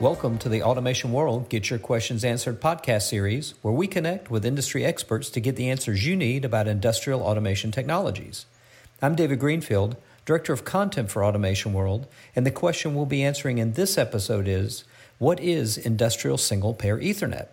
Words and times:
Welcome 0.00 0.38
to 0.38 0.48
the 0.48 0.62
Automation 0.62 1.10
World 1.10 1.48
Get 1.48 1.70
Your 1.70 1.80
Questions 1.80 2.22
Answered 2.22 2.60
podcast 2.60 3.08
series, 3.08 3.54
where 3.62 3.74
we 3.74 3.88
connect 3.88 4.30
with 4.30 4.46
industry 4.46 4.84
experts 4.84 5.30
to 5.30 5.40
get 5.40 5.56
the 5.56 5.68
answers 5.68 6.06
you 6.06 6.14
need 6.14 6.44
about 6.44 6.68
industrial 6.68 7.22
automation 7.22 7.72
technologies. 7.72 8.46
I'm 9.02 9.16
David 9.16 9.40
Greenfield, 9.40 9.96
Director 10.28 10.52
of 10.52 10.62
Content 10.62 11.10
for 11.10 11.24
Automation 11.24 11.72
World, 11.72 12.06
and 12.36 12.44
the 12.44 12.50
question 12.50 12.94
we'll 12.94 13.06
be 13.06 13.24
answering 13.24 13.56
in 13.56 13.72
this 13.72 13.96
episode 13.96 14.46
is 14.46 14.84
What 15.16 15.40
is 15.40 15.78
industrial 15.78 16.36
single 16.36 16.74
pair 16.74 16.98
Ethernet? 16.98 17.46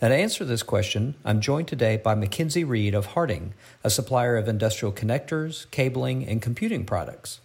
Now, 0.00 0.06
to 0.06 0.14
answer 0.14 0.44
this 0.44 0.62
question, 0.62 1.16
I'm 1.24 1.40
joined 1.40 1.66
today 1.66 1.96
by 1.96 2.14
Mackenzie 2.14 2.62
Reed 2.62 2.94
of 2.94 3.06
Harting, 3.06 3.54
a 3.82 3.90
supplier 3.90 4.36
of 4.36 4.46
industrial 4.46 4.92
connectors, 4.92 5.68
cabling, 5.72 6.24
and 6.24 6.40
computing 6.40 6.84
products. 6.86 7.40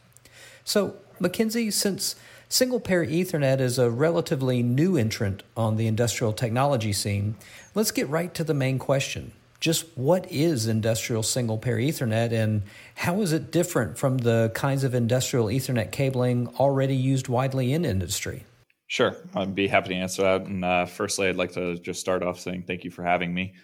So, 0.63 0.97
Mackenzie, 1.19 1.71
since 1.71 2.15
Single 2.49 2.79
pair 2.79 3.03
Ethernet 3.03 3.59
is 3.59 3.77
a 3.77 3.89
relatively 3.89 4.63
new 4.63 4.95
entrant 4.95 5.43
on 5.57 5.75
the 5.75 5.87
industrial 5.87 6.31
technology 6.31 6.93
scene. 6.93 7.35
Let's 7.75 7.91
get 7.91 8.07
right 8.07 8.33
to 8.35 8.43
the 8.43 8.53
main 8.53 8.79
question. 8.79 9.33
Just 9.59 9.85
what 9.97 10.31
is 10.31 10.67
industrial 10.67 11.23
single 11.23 11.57
pair 11.57 11.77
Ethernet 11.77 12.31
and 12.31 12.61
how 12.95 13.21
is 13.21 13.33
it 13.33 13.51
different 13.51 13.97
from 13.97 14.19
the 14.19 14.51
kinds 14.53 14.83
of 14.83 14.93
industrial 14.93 15.47
Ethernet 15.47 15.91
cabling 15.91 16.47
already 16.59 16.95
used 16.95 17.27
widely 17.27 17.73
in 17.73 17.83
industry? 17.83 18.45
Sure, 18.87 19.15
I'd 19.35 19.55
be 19.55 19.67
happy 19.67 19.89
to 19.89 19.95
answer 19.95 20.21
that. 20.21 20.41
And 20.45 20.63
uh, 20.63 20.85
firstly, 20.85 21.27
I'd 21.27 21.35
like 21.35 21.53
to 21.53 21.77
just 21.79 21.99
start 21.99 22.23
off 22.23 22.39
saying 22.39 22.63
thank 22.67 22.83
you 22.83 22.91
for 22.91 23.03
having 23.03 23.33
me. 23.33 23.55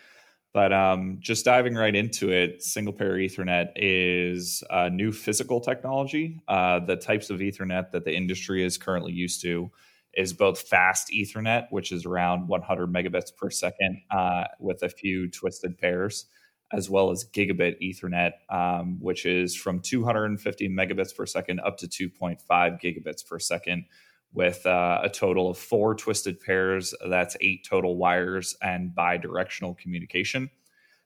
But 0.53 0.71
um, 0.71 1.17
just 1.19 1.45
diving 1.45 1.75
right 1.75 1.95
into 1.95 2.31
it, 2.31 2.61
single 2.61 2.93
pair 2.93 3.13
Ethernet 3.13 3.69
is 3.75 4.63
a 4.69 4.89
new 4.89 5.11
physical 5.11 5.59
technology. 5.59 6.41
Uh, 6.47 6.79
the 6.79 6.95
types 6.95 7.29
of 7.29 7.39
Ethernet 7.39 7.91
that 7.91 8.05
the 8.05 8.15
industry 8.15 8.63
is 8.63 8.77
currently 8.77 9.13
used 9.13 9.41
to 9.41 9.71
is 10.15 10.33
both 10.33 10.61
fast 10.61 11.11
Ethernet, 11.11 11.67
which 11.71 11.91
is 11.91 12.05
around 12.05 12.47
100 12.47 12.91
megabits 12.91 13.35
per 13.35 13.49
second 13.49 14.01
uh, 14.11 14.45
with 14.59 14.83
a 14.83 14.89
few 14.89 15.29
twisted 15.29 15.77
pairs, 15.77 16.25
as 16.71 16.89
well 16.89 17.11
as 17.11 17.25
gigabit 17.25 17.75
Ethernet, 17.81 18.31
um, 18.49 18.97
which 18.99 19.25
is 19.25 19.55
from 19.55 19.79
250 19.79 20.69
megabits 20.69 21.15
per 21.15 21.25
second 21.25 21.59
up 21.61 21.77
to 21.77 21.87
2.5 21.87 22.39
gigabits 22.49 23.25
per 23.25 23.39
second 23.39 23.85
with 24.33 24.65
uh, 24.65 24.99
a 25.03 25.09
total 25.09 25.49
of 25.49 25.57
four 25.57 25.95
twisted 25.95 26.39
pairs. 26.39 26.93
That's 27.07 27.37
eight 27.41 27.65
total 27.67 27.97
wires 27.97 28.55
and 28.61 28.93
bi-directional 28.93 29.75
communication. 29.75 30.49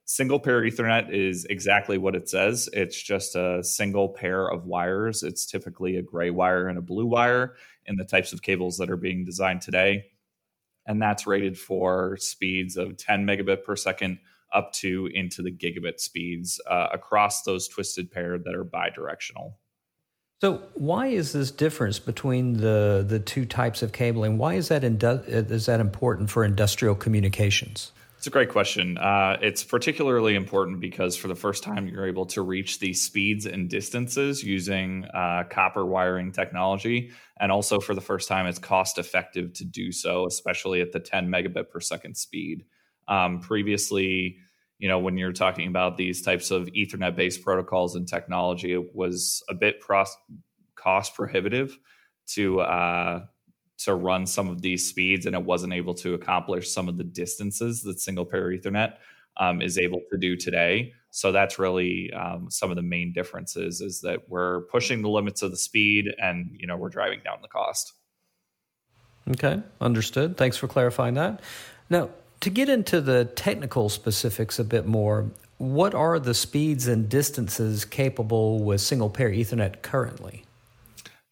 Single 0.09 0.39
pair 0.39 0.61
Ethernet 0.61 1.11
is 1.11 1.43
exactly 1.49 1.97
what 1.97 2.15
it 2.15 2.29
says. 2.29 2.69
It's 2.71 3.01
just 3.01 3.35
a 3.35 3.61
single 3.61 4.07
pair 4.07 4.47
of 4.47 4.65
wires. 4.65 5.21
It's 5.21 5.45
typically 5.45 5.97
a 5.97 6.01
gray 6.01 6.29
wire 6.29 6.69
and 6.69 6.77
a 6.77 6.81
blue 6.81 7.05
wire 7.05 7.55
in 7.85 7.97
the 7.97 8.05
types 8.05 8.31
of 8.31 8.41
cables 8.41 8.77
that 8.77 8.89
are 8.89 8.95
being 8.95 9.25
designed 9.25 9.61
today. 9.61 10.05
And 10.85 11.01
that's 11.01 11.27
rated 11.27 11.59
for 11.59 12.15
speeds 12.21 12.77
of 12.77 12.95
10 12.95 13.25
megabit 13.25 13.65
per 13.65 13.75
second 13.75 14.19
up 14.53 14.71
to 14.75 15.09
into 15.13 15.41
the 15.41 15.51
gigabit 15.51 15.99
speeds 15.99 16.61
uh, 16.69 16.87
across 16.93 17.43
those 17.43 17.67
twisted 17.67 18.09
pair 18.09 18.37
that 18.37 18.55
are 18.55 18.63
bidirectional. 18.63 19.55
So, 20.39 20.61
why 20.75 21.07
is 21.07 21.33
this 21.33 21.51
difference 21.51 21.99
between 21.99 22.57
the 22.57 23.03
the 23.05 23.19
two 23.19 23.45
types 23.45 23.81
of 23.81 23.91
cabling? 23.91 24.37
Why 24.37 24.53
is 24.53 24.69
that 24.69 24.83
indu- 24.83 25.27
is 25.27 25.65
that 25.65 25.81
important 25.81 26.29
for 26.29 26.45
industrial 26.45 26.95
communications? 26.95 27.91
It's 28.17 28.25
a 28.25 28.31
great 28.31 28.49
question. 28.49 28.97
Uh, 28.97 29.37
it's 29.43 29.63
particularly 29.63 30.33
important 30.33 30.79
because 30.79 31.15
for 31.15 31.27
the 31.27 31.35
first 31.35 31.61
time, 31.61 31.87
you're 31.87 32.07
able 32.07 32.25
to 32.27 32.41
reach 32.41 32.79
these 32.79 32.99
speeds 32.99 33.45
and 33.45 33.69
distances 33.69 34.43
using 34.43 35.05
uh, 35.13 35.43
copper 35.51 35.85
wiring 35.85 36.31
technology. 36.31 37.11
And 37.39 37.51
also, 37.51 37.79
for 37.79 37.93
the 37.93 38.01
first 38.01 38.27
time, 38.27 38.47
it's 38.47 38.57
cost 38.57 38.97
effective 38.97 39.53
to 39.53 39.65
do 39.65 39.91
so, 39.91 40.25
especially 40.25 40.81
at 40.81 40.91
the 40.91 40.99
10 40.99 41.29
megabit 41.29 41.69
per 41.69 41.79
second 41.79 42.17
speed. 42.17 42.65
Um, 43.07 43.39
previously, 43.39 44.37
you 44.79 44.87
know, 44.87 44.97
when 44.97 45.15
you're 45.17 45.31
talking 45.31 45.67
about 45.67 45.95
these 45.95 46.23
types 46.23 46.49
of 46.49 46.67
Ethernet 46.69 47.15
based 47.15 47.43
protocols 47.43 47.95
and 47.95 48.07
technology, 48.07 48.73
it 48.73 48.95
was 48.95 49.43
a 49.47 49.53
bit 49.53 49.79
pros- 49.79 50.17
cost 50.75 51.13
prohibitive 51.13 51.77
to 52.29 52.61
uh, 52.61 53.25
to 53.79 53.93
run 53.93 54.25
some 54.25 54.49
of 54.49 54.61
these 54.61 54.89
speeds, 54.89 55.25
and 55.25 55.35
it 55.35 55.43
wasn't 55.43 55.73
able 55.73 55.93
to 55.95 56.13
accomplish 56.13 56.71
some 56.71 56.89
of 56.89 56.97
the 56.97 57.03
distances 57.03 57.83
that 57.83 57.99
single 57.99 58.25
pair 58.25 58.49
Ethernet 58.49 58.93
um, 59.39 59.61
is 59.61 59.77
able 59.77 60.01
to 60.11 60.17
do 60.17 60.35
today. 60.35 60.93
So 61.11 61.31
that's 61.31 61.59
really 61.59 62.11
um, 62.11 62.49
some 62.49 62.69
of 62.69 62.75
the 62.75 62.81
main 62.81 63.13
differences 63.13 63.81
is 63.81 64.01
that 64.01 64.29
we're 64.29 64.61
pushing 64.61 65.01
the 65.01 65.09
limits 65.09 65.41
of 65.41 65.51
the 65.51 65.57
speed, 65.57 66.13
and 66.21 66.49
you 66.53 66.67
know 66.67 66.75
we're 66.75 66.89
driving 66.89 67.21
down 67.23 67.39
the 67.41 67.47
cost. 67.47 67.93
Okay, 69.31 69.61
understood. 69.81 70.37
Thanks 70.37 70.57
for 70.57 70.67
clarifying 70.67 71.15
that. 71.15 71.41
Now, 71.89 72.09
to 72.41 72.49
get 72.49 72.69
into 72.69 73.01
the 73.01 73.25
technical 73.25 73.89
specifics 73.89 74.59
a 74.59 74.63
bit 74.63 74.85
more, 74.85 75.31
what 75.57 75.93
are 75.93 76.19
the 76.19 76.33
speeds 76.33 76.87
and 76.87 77.09
distances 77.09 77.83
capable 77.83 78.63
with 78.63 78.79
single 78.79 79.09
pair 79.09 79.29
Ethernet 79.29 79.81
currently? 79.81 80.43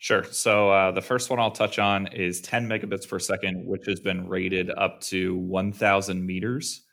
Sure. 0.06 0.24
So 0.24 0.70
uh, 0.70 0.92
the 0.92 1.02
first 1.02 1.32
one 1.32 1.40
I'll 1.40 1.50
touch 1.50 1.80
on 1.80 2.06
is 2.14 2.40
10 2.42 2.70
megabits 2.70 3.10
per 3.10 3.18
second, 3.18 3.66
which 3.66 3.88
has 3.88 4.00
been 4.00 4.30
rated 4.30 4.70
up 4.70 5.02
to 5.06 5.36
1,000 5.36 6.24
meters. 6.24 6.84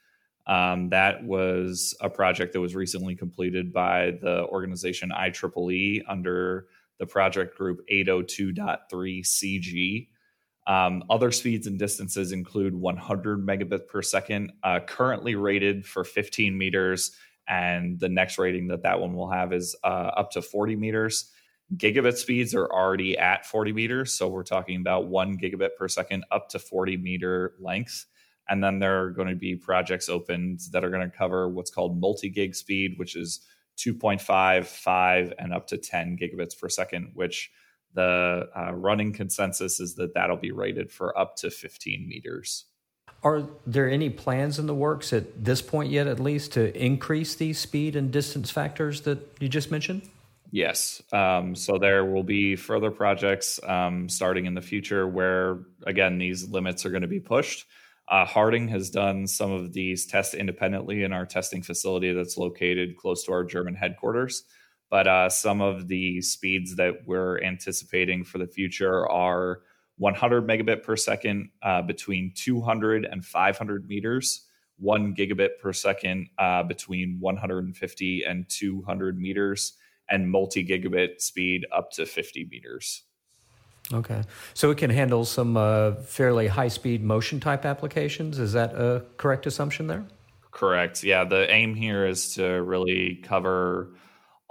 Um, 0.46 0.88
that 0.88 1.22
was 1.22 1.94
a 2.00 2.08
project 2.08 2.54
that 2.54 2.60
was 2.62 2.74
recently 2.74 3.14
completed 3.14 3.70
by 3.70 4.12
the 4.22 4.46
organization 4.46 5.10
IEEE 5.14 6.04
under 6.08 6.68
the 6.98 7.04
project 7.04 7.54
group 7.54 7.80
802.3 7.92 8.78
CG. 9.20 10.08
Um, 10.66 11.04
other 11.10 11.30
speeds 11.32 11.66
and 11.66 11.78
distances 11.78 12.32
include 12.32 12.74
100 12.74 13.46
megabits 13.46 13.86
per 13.88 14.00
second, 14.00 14.52
uh, 14.62 14.80
currently 14.86 15.34
rated 15.34 15.84
for 15.84 16.02
15 16.02 16.56
meters, 16.56 17.14
and 17.46 18.00
the 18.00 18.08
next 18.08 18.38
rating 18.38 18.68
that 18.68 18.84
that 18.84 19.00
one 19.00 19.12
will 19.12 19.28
have 19.28 19.52
is 19.52 19.76
uh, 19.84 20.12
up 20.16 20.30
to 20.30 20.40
40 20.40 20.76
meters. 20.76 21.30
Gigabit 21.76 22.16
speeds 22.16 22.54
are 22.54 22.66
already 22.66 23.16
at 23.16 23.46
40 23.46 23.72
meters, 23.72 24.12
so 24.12 24.28
we're 24.28 24.42
talking 24.42 24.80
about 24.80 25.06
one 25.06 25.38
gigabit 25.38 25.70
per 25.78 25.88
second 25.88 26.24
up 26.30 26.48
to 26.50 26.58
40 26.58 26.96
meter 26.98 27.54
lengths. 27.58 28.06
And 28.48 28.62
then 28.62 28.78
there 28.78 29.02
are 29.02 29.10
going 29.10 29.28
to 29.28 29.34
be 29.34 29.56
projects 29.56 30.08
opened 30.08 30.60
that 30.72 30.84
are 30.84 30.90
going 30.90 31.08
to 31.08 31.16
cover 31.16 31.48
what's 31.48 31.70
called 31.70 31.98
multi 31.98 32.28
gig 32.28 32.54
speed, 32.54 32.94
which 32.98 33.16
is 33.16 33.40
2.5, 33.78 34.66
5, 34.66 35.32
and 35.38 35.54
up 35.54 35.66
to 35.68 35.78
10 35.78 36.18
gigabits 36.18 36.58
per 36.58 36.68
second, 36.68 37.12
which 37.14 37.50
the 37.94 38.48
uh, 38.56 38.72
running 38.74 39.12
consensus 39.12 39.80
is 39.80 39.94
that 39.94 40.14
that'll 40.14 40.36
be 40.36 40.52
rated 40.52 40.90
for 40.90 41.16
up 41.18 41.36
to 41.36 41.50
15 41.50 42.06
meters. 42.08 42.66
Are 43.22 43.44
there 43.66 43.88
any 43.88 44.10
plans 44.10 44.58
in 44.58 44.66
the 44.66 44.74
works 44.74 45.12
at 45.12 45.44
this 45.44 45.62
point 45.62 45.90
yet, 45.90 46.06
at 46.06 46.18
least, 46.18 46.52
to 46.54 46.76
increase 46.76 47.34
these 47.36 47.58
speed 47.58 47.94
and 47.94 48.10
distance 48.10 48.50
factors 48.50 49.02
that 49.02 49.36
you 49.38 49.48
just 49.48 49.70
mentioned? 49.70 50.02
Yes. 50.52 51.02
Um, 51.12 51.54
so 51.54 51.78
there 51.78 52.04
will 52.04 52.22
be 52.22 52.56
further 52.56 52.90
projects 52.90 53.58
um, 53.66 54.06
starting 54.06 54.44
in 54.44 54.52
the 54.52 54.60
future 54.60 55.08
where, 55.08 55.60
again, 55.86 56.18
these 56.18 56.46
limits 56.46 56.84
are 56.84 56.90
going 56.90 57.02
to 57.02 57.08
be 57.08 57.20
pushed. 57.20 57.64
Uh, 58.06 58.26
Harting 58.26 58.68
has 58.68 58.90
done 58.90 59.26
some 59.26 59.50
of 59.50 59.72
these 59.72 60.04
tests 60.04 60.34
independently 60.34 61.04
in 61.04 61.12
our 61.14 61.24
testing 61.24 61.62
facility 61.62 62.12
that's 62.12 62.36
located 62.36 62.98
close 62.98 63.24
to 63.24 63.32
our 63.32 63.44
German 63.44 63.74
headquarters. 63.74 64.44
But 64.90 65.06
uh, 65.06 65.30
some 65.30 65.62
of 65.62 65.88
the 65.88 66.20
speeds 66.20 66.76
that 66.76 67.06
we're 67.06 67.40
anticipating 67.42 68.22
for 68.22 68.36
the 68.36 68.46
future 68.46 69.08
are 69.10 69.62
100 69.96 70.46
megabit 70.46 70.82
per 70.82 70.96
second 70.96 71.48
uh, 71.62 71.80
between 71.80 72.30
200 72.36 73.06
and 73.06 73.24
500 73.24 73.88
meters, 73.88 74.46
one 74.78 75.14
gigabit 75.14 75.58
per 75.62 75.72
second 75.72 76.28
uh, 76.36 76.62
between 76.62 77.16
150 77.20 78.24
and 78.24 78.46
200 78.50 79.18
meters, 79.18 79.78
and 80.08 80.30
multi 80.30 80.64
gigabit 80.64 81.20
speed 81.20 81.66
up 81.72 81.90
to 81.92 82.06
50 82.06 82.48
meters. 82.50 83.02
Okay. 83.92 84.22
So 84.54 84.70
it 84.70 84.78
can 84.78 84.90
handle 84.90 85.24
some 85.24 85.56
uh, 85.56 85.94
fairly 85.94 86.46
high 86.46 86.68
speed 86.68 87.02
motion 87.02 87.40
type 87.40 87.64
applications. 87.64 88.38
Is 88.38 88.52
that 88.52 88.74
a 88.74 89.04
correct 89.16 89.46
assumption 89.46 89.86
there? 89.86 90.04
Correct. 90.50 91.02
Yeah. 91.02 91.24
The 91.24 91.50
aim 91.50 91.74
here 91.74 92.06
is 92.06 92.34
to 92.34 92.44
really 92.44 93.16
cover 93.22 93.94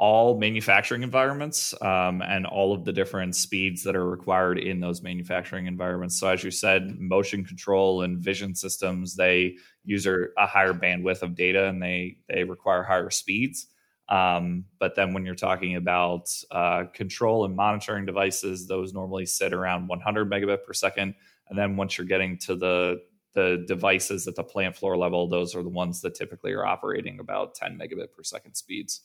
all 0.02 0.40
manufacturing 0.40 1.04
environments 1.04 1.80
um, 1.80 2.24
and 2.24 2.48
all 2.48 2.74
of 2.74 2.86
the 2.86 2.92
different 2.92 3.36
speeds 3.36 3.84
that 3.84 3.96
are 3.96 4.10
required 4.10 4.58
in 4.58 4.80
those 4.80 5.04
manufacturing 5.04 5.68
environments. 5.68 6.20
So, 6.20 6.28
as 6.28 6.44
you 6.44 6.50
said, 6.50 7.00
motion 7.00 7.46
control 7.46 8.02
and 8.02 8.18
vision 8.18 8.56
systems 8.56 9.16
they 9.16 9.58
use 9.86 10.08
a 10.08 10.28
higher 10.38 10.74
bandwidth 10.74 11.22
of 11.22 11.36
data 11.36 11.68
and 11.68 11.82
they 11.82 12.18
they 12.28 12.44
require 12.44 12.82
higher 12.82 13.12
speeds. 13.12 13.68
Um, 14.12 14.66
but 14.78 14.96
then 14.96 15.14
when 15.14 15.26
you're 15.26 15.36
talking 15.36 15.78
about 15.78 16.30
uh, 16.52 16.84
control 16.94 17.46
and 17.46 17.56
monitoring 17.56 18.06
devices, 18.06 18.68
those 18.68 18.94
normally 18.94 19.26
sit 19.26 19.54
around 19.54 19.88
100 19.88 20.30
megabit 20.30 20.66
per 20.66 20.74
second. 20.74 21.16
And 21.48 21.58
then 21.58 21.78
once 21.78 21.98
you're 21.98 22.06
getting 22.06 22.38
to 22.40 22.56
the 22.56 23.02
the 23.34 23.64
devices 23.66 24.28
at 24.28 24.36
the 24.36 24.44
plant 24.44 24.76
floor 24.76 24.98
level, 24.98 25.26
those 25.30 25.56
are 25.56 25.64
the 25.64 25.70
ones 25.70 26.02
that 26.02 26.14
typically 26.16 26.52
are 26.52 26.66
operating 26.66 27.18
about 27.18 27.56
10 27.56 27.80
megabit 27.80 28.12
per 28.12 28.24
second 28.24 28.56
speeds. 28.56 29.04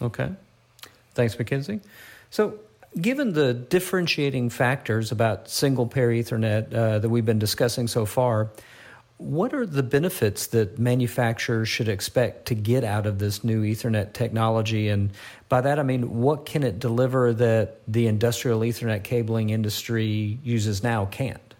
Okay. 0.00 0.30
Thanks, 1.14 1.36
Mackenzie. 1.36 1.80
So, 2.30 2.60
given 3.00 3.32
the 3.32 3.52
differentiating 3.52 4.50
factors 4.50 5.10
about 5.10 5.48
single 5.48 5.88
pair 5.88 6.10
Ethernet 6.10 6.72
uh, 6.72 7.00
that 7.00 7.08
we've 7.08 7.26
been 7.26 7.40
discussing 7.40 7.88
so 7.88 8.06
far, 8.06 8.52
what 9.16 9.54
are 9.54 9.64
the 9.64 9.82
benefits 9.82 10.48
that 10.48 10.78
manufacturers 10.78 11.68
should 11.68 11.88
expect 11.88 12.46
to 12.46 12.54
get 12.54 12.82
out 12.82 13.06
of 13.06 13.18
this 13.18 13.44
new 13.44 13.62
Ethernet 13.62 14.12
technology? 14.12 14.88
And 14.88 15.12
by 15.48 15.60
that, 15.60 15.78
I 15.78 15.82
mean, 15.82 16.20
what 16.20 16.46
can 16.46 16.62
it 16.62 16.78
deliver 16.78 17.32
that 17.34 17.80
the 17.86 18.06
industrial 18.06 18.60
Ethernet 18.60 19.04
cabling 19.04 19.50
industry 19.50 20.38
uses 20.42 20.82
now 20.82 21.06
can't? 21.06 21.54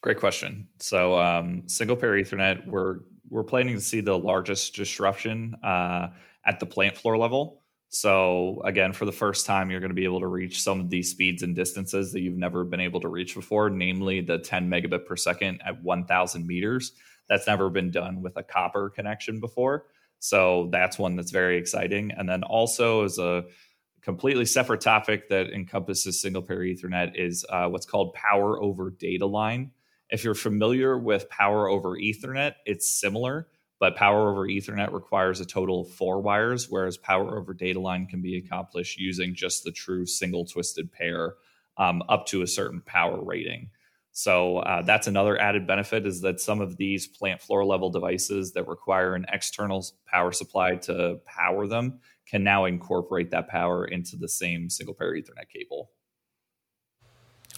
Great 0.00 0.18
question. 0.18 0.68
So, 0.78 1.18
um, 1.18 1.64
single 1.66 1.96
pair 1.96 2.12
Ethernet, 2.12 2.66
we're 2.66 3.00
we're 3.28 3.42
planning 3.42 3.74
to 3.74 3.80
see 3.80 4.00
the 4.00 4.16
largest 4.16 4.74
disruption 4.74 5.56
uh, 5.62 6.08
at 6.44 6.60
the 6.60 6.66
plant 6.66 6.96
floor 6.96 7.18
level. 7.18 7.62
So 7.88 8.60
again, 8.64 8.92
for 8.92 9.04
the 9.04 9.12
first 9.12 9.46
time, 9.46 9.70
you're 9.70 9.80
going 9.80 9.90
to 9.90 9.94
be 9.94 10.04
able 10.04 10.20
to 10.20 10.26
reach 10.26 10.62
some 10.62 10.80
of 10.80 10.90
these 10.90 11.10
speeds 11.10 11.42
and 11.42 11.54
distances 11.54 12.12
that 12.12 12.20
you've 12.20 12.36
never 12.36 12.64
been 12.64 12.80
able 12.80 13.00
to 13.00 13.08
reach 13.08 13.34
before, 13.34 13.70
namely 13.70 14.20
the 14.20 14.38
10 14.38 14.68
megabit 14.68 15.06
per 15.06 15.16
second 15.16 15.60
at 15.64 15.82
1,000 15.82 16.46
meters. 16.46 16.92
That's 17.28 17.46
never 17.46 17.70
been 17.70 17.90
done 17.90 18.22
with 18.22 18.36
a 18.36 18.42
copper 18.42 18.90
connection 18.90 19.40
before. 19.40 19.86
So 20.18 20.68
that's 20.72 20.98
one 20.98 21.16
that's 21.16 21.30
very 21.30 21.58
exciting. 21.58 22.10
And 22.16 22.28
then 22.28 22.42
also 22.42 23.04
as 23.04 23.18
a 23.18 23.44
completely 24.02 24.44
separate 24.44 24.80
topic 24.80 25.28
that 25.28 25.50
encompasses 25.50 26.20
single 26.20 26.42
pair 26.42 26.60
Ethernet 26.60 27.12
is 27.14 27.44
uh, 27.50 27.68
what's 27.68 27.86
called 27.86 28.14
power 28.14 28.60
over 28.62 28.90
data 28.90 29.26
line. 29.26 29.72
If 30.10 30.22
you're 30.22 30.34
familiar 30.34 30.96
with 30.96 31.28
power 31.28 31.68
over 31.68 31.96
Ethernet, 31.96 32.54
it's 32.64 32.88
similar 32.88 33.48
but 33.78 33.96
power 33.96 34.30
over 34.30 34.46
Ethernet 34.46 34.92
requires 34.92 35.40
a 35.40 35.46
total 35.46 35.82
of 35.82 35.90
four 35.90 36.20
wires, 36.20 36.70
whereas 36.70 36.96
power 36.96 37.38
over 37.38 37.52
data 37.52 37.80
line 37.80 38.06
can 38.06 38.22
be 38.22 38.36
accomplished 38.38 38.98
using 38.98 39.34
just 39.34 39.64
the 39.64 39.72
true 39.72 40.06
single 40.06 40.46
twisted 40.46 40.90
pair 40.92 41.34
um, 41.76 42.02
up 42.08 42.26
to 42.26 42.42
a 42.42 42.46
certain 42.46 42.80
power 42.86 43.22
rating. 43.22 43.70
So 44.12 44.60
uh, 44.60 44.80
that's 44.80 45.08
another 45.08 45.38
added 45.38 45.66
benefit 45.66 46.06
is 46.06 46.22
that 46.22 46.40
some 46.40 46.62
of 46.62 46.78
these 46.78 47.06
plant 47.06 47.42
floor 47.42 47.66
level 47.66 47.90
devices 47.90 48.54
that 48.54 48.66
require 48.66 49.14
an 49.14 49.26
external 49.30 49.84
power 50.06 50.32
supply 50.32 50.76
to 50.76 51.20
power 51.26 51.66
them 51.66 52.00
can 52.26 52.42
now 52.42 52.64
incorporate 52.64 53.30
that 53.32 53.48
power 53.48 53.84
into 53.84 54.16
the 54.16 54.28
same 54.28 54.70
single 54.70 54.94
pair 54.94 55.12
Ethernet 55.12 55.50
cable. 55.52 55.90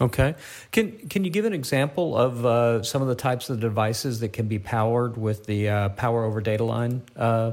Okay. 0.01 0.37
Can 0.71 0.93
can 1.09 1.25
you 1.25 1.31
give 1.31 1.45
an 1.45 1.53
example 1.53 2.17
of 2.17 2.47
uh, 2.47 2.83
some 2.83 3.03
of 3.03 3.09
the 3.09 3.17
types 3.17 3.51
of 3.51 3.59
devices 3.59 4.21
that 4.21 4.33
can 4.33 4.47
be 4.47 4.59
powered 4.59 5.17
with 5.17 5.47
the 5.47 5.69
uh, 5.69 5.89
power 5.91 6.25
over 6.25 6.41
data 6.41 6.65
line 6.65 7.03
uh, 7.17 7.53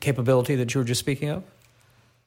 capability 0.00 0.56
that 0.56 0.74
you 0.74 0.80
were 0.80 0.84
just 0.84 1.00
speaking 1.00 1.30
of? 1.30 1.44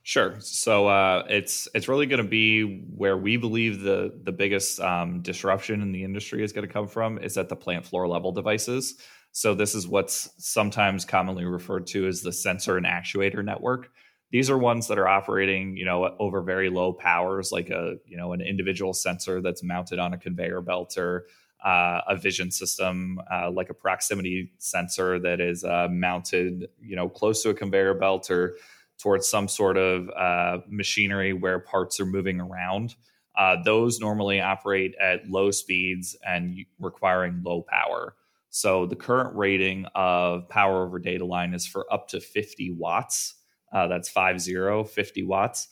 Sure. 0.04 0.36
So 0.40 0.88
uh, 0.88 1.26
it's 1.30 1.68
it's 1.76 1.88
really 1.88 2.08
going 2.08 2.24
to 2.24 2.28
be 2.28 2.80
where 2.98 3.16
we 3.16 3.38
believe 3.38 3.82
the 3.82 4.12
the 4.24 4.32
biggest 4.32 4.80
um, 4.80 5.22
disruption 5.22 5.82
in 5.82 5.92
the 5.92 6.04
industry 6.04 6.44
is 6.44 6.52
going 6.52 6.68
to 6.68 6.74
come 6.74 6.88
from 6.88 7.20
is 7.20 7.38
at 7.38 7.50
the 7.50 7.56
plant 7.56 7.86
floor 7.86 8.08
level 8.08 8.32
devices. 8.32 8.96
So 9.34 9.54
this 9.54 9.76
is 9.76 9.88
what's 9.88 10.32
sometimes 10.38 11.06
commonly 11.06 11.46
referred 11.46 11.86
to 11.88 12.08
as 12.08 12.22
the 12.22 12.34
sensor 12.34 12.78
and 12.78 12.86
actuator 12.86 13.46
network 13.46 13.92
these 14.32 14.50
are 14.50 14.58
ones 14.58 14.88
that 14.88 14.98
are 14.98 15.08
operating 15.08 15.76
you 15.78 15.86
know 15.86 16.16
over 16.20 16.42
very 16.42 16.70
low 16.70 16.94
powers 16.94 17.52
like 17.52 17.70
a 17.70 17.96
you 18.06 18.18
know 18.18 18.34
an 18.34 18.42
individual 18.42 18.94
sensor 18.94 19.42
that's 19.42 19.64
mounted 19.64 20.00
on 20.00 20.14
a 20.14 20.18
conveyor 20.18 20.62
belt 20.62 20.98
or 20.98 21.26
uh, 21.66 22.02
a 22.08 22.16
vision 22.16 22.50
system 22.50 23.22
uh, 23.32 23.52
like 23.52 23.70
a 23.70 23.74
proximity 23.74 24.52
sensor 24.58 25.20
that 25.20 25.40
is 25.40 25.64
uh, 25.64 25.88
mounted 25.92 26.68
you 26.82 26.96
know 26.96 27.08
close 27.08 27.44
to 27.44 27.50
a 27.50 27.54
conveyor 27.54 27.94
belt 27.94 28.30
or 28.32 28.56
towards 29.02 29.28
some 29.28 29.48
sort 29.48 29.78
of 29.78 30.10
uh, 30.10 30.60
machinery 30.68 31.34
where 31.34 31.60
parts 31.60 32.00
are 32.00 32.06
moving 32.06 32.40
around. 32.40 32.96
Uh, 33.36 33.58
those 33.64 34.00
normally 34.00 34.40
operate 34.40 34.94
at 35.02 35.28
low 35.28 35.50
speeds 35.52 36.16
and 36.26 36.66
requiring 36.80 37.42
low 37.44 37.66
power. 37.68 38.16
So 38.50 38.86
the 38.86 38.96
current 38.96 39.36
rating 39.36 39.86
of 39.96 40.48
power 40.50 40.86
over 40.86 41.00
data 41.00 41.26
line 41.26 41.54
is 41.54 41.66
for 41.66 41.92
up 41.92 42.10
to 42.10 42.20
50 42.20 42.76
watts 42.78 43.36
uh, 43.72 43.88
that's 43.88 44.10
five 44.10 44.40
zero, 44.40 44.84
50 44.84 45.24
watts. 45.24 45.68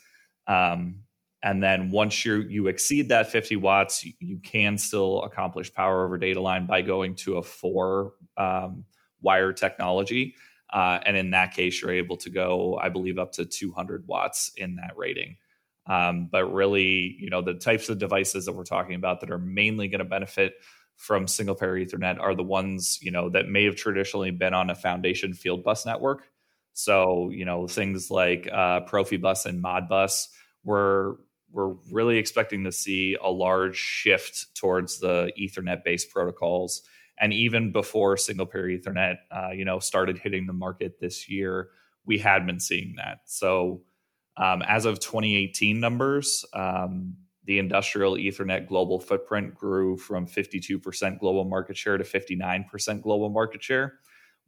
Um, 0.47 1.01
and 1.41 1.63
then 1.63 1.89
once 1.89 2.25
you 2.25 2.41
you 2.41 2.67
exceed 2.67 3.09
that 3.09 3.31
50 3.31 3.55
watts, 3.57 4.03
you, 4.03 4.13
you, 4.19 4.39
can 4.39 4.77
still 4.77 5.21
accomplish 5.23 5.73
power 5.73 6.05
over 6.05 6.17
data 6.17 6.41
line 6.41 6.65
by 6.65 6.81
going 6.81 7.15
to 7.15 7.37
a 7.37 7.43
four 7.43 8.13
um, 8.35 8.83
wire 9.21 9.53
technology. 9.53 10.35
Uh, 10.71 10.99
and 11.05 11.15
in 11.15 11.31
that 11.31 11.53
case, 11.53 11.81
you're 11.81 11.91
able 11.91 12.17
to 12.17 12.29
go, 12.29 12.77
I 12.81 12.89
believe, 12.89 13.17
up 13.17 13.31
to 13.33 13.45
200 13.45 14.05
watts 14.07 14.51
in 14.57 14.75
that 14.75 14.93
rating. 14.97 15.37
Um, 15.87 16.27
but 16.31 16.45
really, 16.53 17.15
you 17.19 17.29
know, 17.29 17.41
the 17.41 17.55
types 17.55 17.89
of 17.89 17.97
devices 17.97 18.45
that 18.45 18.53
we're 18.53 18.63
talking 18.63 18.95
about 18.95 19.21
that 19.21 19.31
are 19.31 19.39
mainly 19.39 19.87
going 19.87 19.99
to 19.99 20.05
benefit 20.05 20.53
from 20.97 21.27
single 21.27 21.55
pair 21.55 21.73
Ethernet 21.73 22.19
are 22.19 22.35
the 22.35 22.43
ones, 22.43 22.99
you 23.01 23.09
know, 23.09 23.29
that 23.29 23.47
may 23.47 23.63
have 23.63 23.77
traditionally 23.77 24.29
been 24.29 24.53
on 24.53 24.69
a 24.69 24.75
foundation 24.75 25.33
field 25.33 25.63
bus 25.63 25.85
network 25.85 26.23
so, 26.73 27.29
you 27.29 27.45
know, 27.45 27.67
things 27.67 28.09
like 28.09 28.47
uh, 28.51 28.81
Profibus 28.81 29.45
and 29.45 29.63
Modbus, 29.63 30.27
we're, 30.63 31.15
we're 31.51 31.73
really 31.91 32.17
expecting 32.17 32.63
to 32.63 32.71
see 32.71 33.17
a 33.21 33.29
large 33.29 33.75
shift 33.75 34.55
towards 34.55 34.99
the 34.99 35.31
Ethernet 35.39 35.83
based 35.83 36.11
protocols. 36.11 36.83
And 37.19 37.33
even 37.33 37.71
before 37.71 38.15
single 38.17 38.45
pair 38.45 38.63
Ethernet, 38.63 39.17
uh, 39.31 39.49
you 39.49 39.65
know, 39.65 39.79
started 39.79 40.17
hitting 40.17 40.45
the 40.45 40.53
market 40.53 40.99
this 40.99 41.29
year, 41.29 41.69
we 42.05 42.17
had 42.17 42.45
been 42.45 42.59
seeing 42.59 42.95
that. 42.97 43.19
So, 43.25 43.81
um, 44.37 44.61
as 44.61 44.85
of 44.85 44.99
2018 44.99 45.81
numbers, 45.81 46.45
um, 46.53 47.15
the 47.43 47.59
industrial 47.59 48.13
Ethernet 48.13 48.67
global 48.67 48.99
footprint 48.99 49.53
grew 49.53 49.97
from 49.97 50.27
52% 50.27 51.19
global 51.19 51.43
market 51.43 51.75
share 51.75 51.97
to 51.97 52.03
59% 52.03 53.01
global 53.01 53.29
market 53.29 53.61
share 53.61 53.95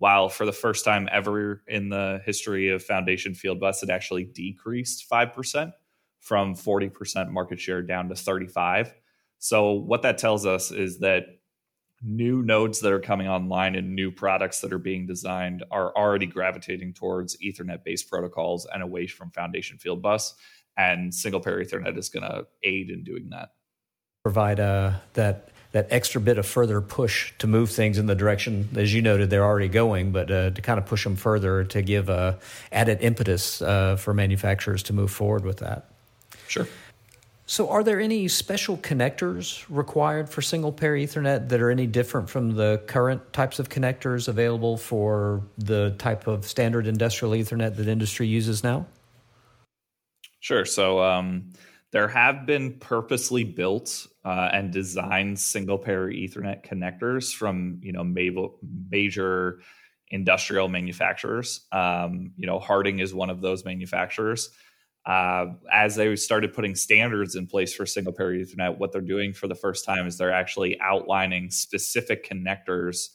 while 0.02 0.30
for 0.30 0.48
the 0.48 0.52
first 0.52 0.84
time 0.84 1.08
ever 1.12 1.62
in 1.68 1.90
the 1.90 2.20
history 2.26 2.70
of 2.70 2.82
Foundation 2.82 3.36
Field 3.36 3.60
Bus, 3.60 3.84
it 3.84 3.92
actually 3.92 4.24
decreased 4.24 5.08
5% 5.08 5.74
from 6.22 6.56
40% 6.56 7.30
market 7.30 7.60
share 7.60 7.84
down 7.84 8.10
to 8.10 8.16
35. 8.16 8.96
So 9.38 9.74
what 9.74 10.02
that 10.02 10.18
tells 10.18 10.48
us 10.48 10.72
is 10.72 11.02
that 11.02 11.26
new 12.02 12.42
nodes 12.42 12.80
that 12.80 12.92
are 12.92 13.00
coming 13.00 13.28
online 13.28 13.76
and 13.76 13.94
new 13.94 14.10
products 14.10 14.62
that 14.62 14.74
are 14.74 14.80
being 14.80 15.06
designed 15.06 15.64
are 15.70 15.96
already 15.96 16.26
gravitating 16.26 16.96
towards 16.96 17.38
Ethernet 17.38 17.84
based 17.84 18.10
protocols 18.10 18.66
and 18.74 18.82
away 18.82 19.06
from 19.06 19.30
Foundation 19.30 19.78
Field 19.78 20.02
Bus. 20.02 20.34
And 20.76 21.14
single 21.14 21.42
pair 21.42 21.60
Ethernet 21.60 21.96
is 21.96 22.10
going 22.10 22.24
to 22.24 22.48
aid 22.64 22.90
in 22.90 23.04
doing 23.04 23.30
that. 23.30 23.50
Provide 24.24 24.60
uh, 24.60 24.94
that 25.14 25.51
that 25.72 25.88
extra 25.90 26.20
bit 26.20 26.38
of 26.38 26.46
further 26.46 26.82
push 26.82 27.34
to 27.40 27.48
move 27.48 27.72
things 27.72 27.98
in 27.98 28.06
the 28.06 28.16
direction, 28.16 28.68
as 28.76 28.94
you 28.94 29.02
noted, 29.02 29.30
they're 29.30 29.46
already 29.46 29.70
going, 29.70 30.12
but 30.12 30.30
uh, 30.30 30.50
to 30.50 30.62
kind 30.62 30.78
of 30.78 30.86
push 30.86 31.04
them 31.04 31.16
further 31.16 31.64
to 31.64 31.82
give 31.82 32.10
uh, 32.10 32.36
added 32.72 33.00
impetus 33.02 33.62
uh, 33.62 33.96
for 33.96 34.14
manufacturers 34.14 34.84
to 34.84 34.94
move 34.94 35.12
forward 35.12 35.46
with 35.46 35.58
that. 35.58 35.86
Sure. 36.48 36.68
So, 37.46 37.70
are 37.70 37.84
there 37.84 38.00
any 38.00 38.30
special 38.30 38.78
connectors 38.78 39.66
required 39.70 40.30
for 40.30 40.42
single 40.42 40.72
pair 40.72 40.94
Ethernet 40.94 41.50
that 41.50 41.62
are 41.62 41.70
any 41.70 41.86
different 41.86 42.30
from 42.30 42.56
the 42.56 42.82
current 42.88 43.34
types 43.34 43.60
of 43.60 43.68
connectors 43.68 44.30
available 44.30 44.78
for 44.78 45.42
the 45.58 45.94
type 45.98 46.28
of 46.28 46.46
standard 46.46 46.88
industrial 46.88 47.34
Ethernet 47.34 47.76
that 47.76 47.90
industry 47.90 48.28
uses 48.28 48.64
now? 48.64 48.86
Sure. 50.40 50.64
So, 50.64 51.04
um, 51.04 51.52
there 51.92 52.08
have 52.08 52.46
been 52.46 52.74
purposely 52.80 53.44
built 53.44 54.08
uh, 54.24 54.50
and 54.54 54.72
designed 54.72 55.40
single 55.40 55.78
pair 55.78 56.08
Ethernet 56.08 56.66
connectors 56.66 57.34
from 57.34 57.80
you 57.84 57.92
know 57.92 58.04
major 58.90 59.62
industrial 60.10 60.68
manufacturers. 60.68 61.66
Um, 61.72 62.32
you 62.38 62.48
know, 62.48 62.60
Harting 62.60 63.00
is 63.00 63.14
one 63.14 63.30
of 63.30 63.42
those 63.42 63.66
manufacturers. 63.66 64.50
Uh, 65.06 65.48
as 65.72 65.96
they 65.96 66.16
started 66.16 66.54
putting 66.54 66.76
standards 66.76 67.36
in 67.36 67.48
place 67.48 67.74
for 67.74 67.86
single 67.86 68.14
pair 68.14 68.32
Ethernet, 68.32 68.78
what 68.78 68.92
they're 68.92 69.02
doing 69.02 69.34
for 69.34 69.48
the 69.48 69.56
first 69.56 69.84
time 69.84 70.06
is 70.06 70.18
they're 70.18 70.34
actually 70.34 70.80
outlining 70.80 71.50
specific 71.50 72.30
connectors 72.30 73.10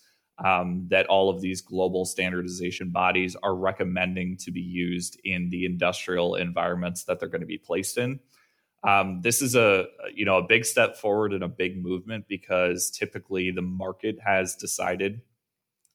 um, 0.45 0.87
that 0.91 1.07
all 1.07 1.31
of 1.31 1.41
these 1.41 1.63
global 1.63 2.05
standardization 2.05 2.91
bodies 2.91 3.37
are 3.43 3.55
recommending 3.55 4.37
to 4.39 4.51
be 4.51 4.61
used 4.61 5.19
in 5.25 5.49
the 5.49 5.65
industrial 5.65 6.35
environments 6.35 7.05
that 7.05 7.21
they're 7.21 7.29
going 7.29 7.41
to 7.41 7.47
be 7.47 7.57
placed 7.57 7.97
in. 7.97 8.21
Um, 8.87 9.21
this 9.21 9.43
is 9.43 9.57
a 9.57 9.87
you 10.15 10.25
know 10.25 10.39
a 10.39 10.47
big 10.47 10.65
step 10.65 10.97
forward 10.97 11.33
and 11.33 11.43
a 11.43 11.49
big 11.49 11.83
movement 11.83 12.27
because 12.29 12.91
typically 12.91 13.51
the 13.51 13.63
market 13.63 14.17
has 14.25 14.55
decided 14.55 15.21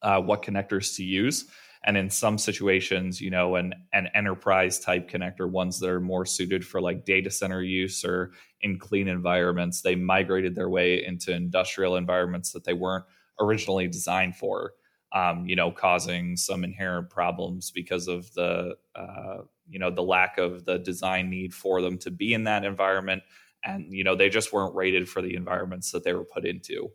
uh, 0.01 0.19
what 0.19 0.43
connectors 0.43 0.95
to 0.97 1.03
use, 1.03 1.45
and 1.83 1.97
in 1.97 2.09
some 2.09 2.37
situations 2.37 3.21
you 3.21 3.29
know 3.29 3.55
an 3.55 3.73
an 3.93 4.07
enterprise 4.13 4.79
type 4.79 5.09
connector 5.09 5.49
ones 5.49 5.79
that 5.79 5.89
are 5.89 6.01
more 6.01 6.25
suited 6.25 6.65
for 6.65 6.81
like 6.81 7.05
data 7.05 7.31
center 7.31 7.61
use 7.61 8.03
or 8.03 8.31
in 8.61 8.77
clean 8.77 9.07
environments 9.07 9.81
they 9.81 9.95
migrated 9.95 10.53
their 10.53 10.69
way 10.69 11.03
into 11.03 11.33
industrial 11.33 11.95
environments 11.95 12.51
that 12.51 12.63
they 12.63 12.73
weren't 12.73 13.05
originally 13.39 13.87
designed 13.87 14.35
for 14.35 14.73
um, 15.13 15.45
you 15.45 15.55
know 15.55 15.71
causing 15.71 16.35
some 16.35 16.63
inherent 16.63 17.09
problems 17.09 17.71
because 17.71 18.07
of 18.07 18.31
the 18.33 18.75
uh, 18.95 19.37
you 19.71 19.79
know 19.79 19.89
the 19.89 20.03
lack 20.03 20.37
of 20.37 20.65
the 20.65 20.77
design 20.77 21.29
need 21.29 21.53
for 21.53 21.81
them 21.81 21.97
to 21.97 22.11
be 22.11 22.33
in 22.33 22.43
that 22.43 22.63
environment 22.63 23.23
and 23.63 23.91
you 23.91 24.03
know 24.03 24.15
they 24.15 24.29
just 24.29 24.53
weren't 24.53 24.75
rated 24.75 25.09
for 25.09 25.21
the 25.21 25.35
environments 25.35 25.91
that 25.91 26.03
they 26.03 26.13
were 26.13 26.25
put 26.25 26.45
into 26.45 26.91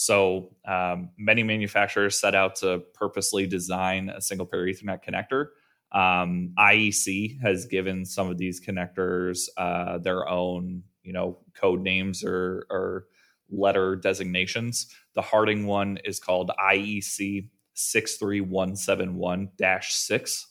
so 0.00 0.54
um, 0.64 1.10
many 1.18 1.42
manufacturers 1.42 2.20
set 2.20 2.36
out 2.36 2.54
to 2.56 2.84
purposely 2.94 3.48
design 3.48 4.10
a 4.10 4.20
single 4.20 4.46
pair 4.46 4.64
Ethernet 4.64 5.00
connector. 5.04 5.46
Um, 5.90 6.52
IEC 6.56 7.40
has 7.40 7.66
given 7.66 8.04
some 8.04 8.30
of 8.30 8.38
these 8.38 8.64
connectors 8.64 9.48
uh, 9.56 9.98
their 9.98 10.28
own, 10.28 10.84
you 11.02 11.12
know, 11.12 11.40
code 11.52 11.80
names 11.80 12.22
or, 12.22 12.64
or 12.70 13.06
letter 13.50 13.96
designations. 13.96 14.86
The 15.16 15.22
Harting 15.22 15.66
one 15.66 15.98
is 16.04 16.20
called 16.20 16.52
IEC 16.72 17.48
63171 17.74 19.48
6. 19.82 20.46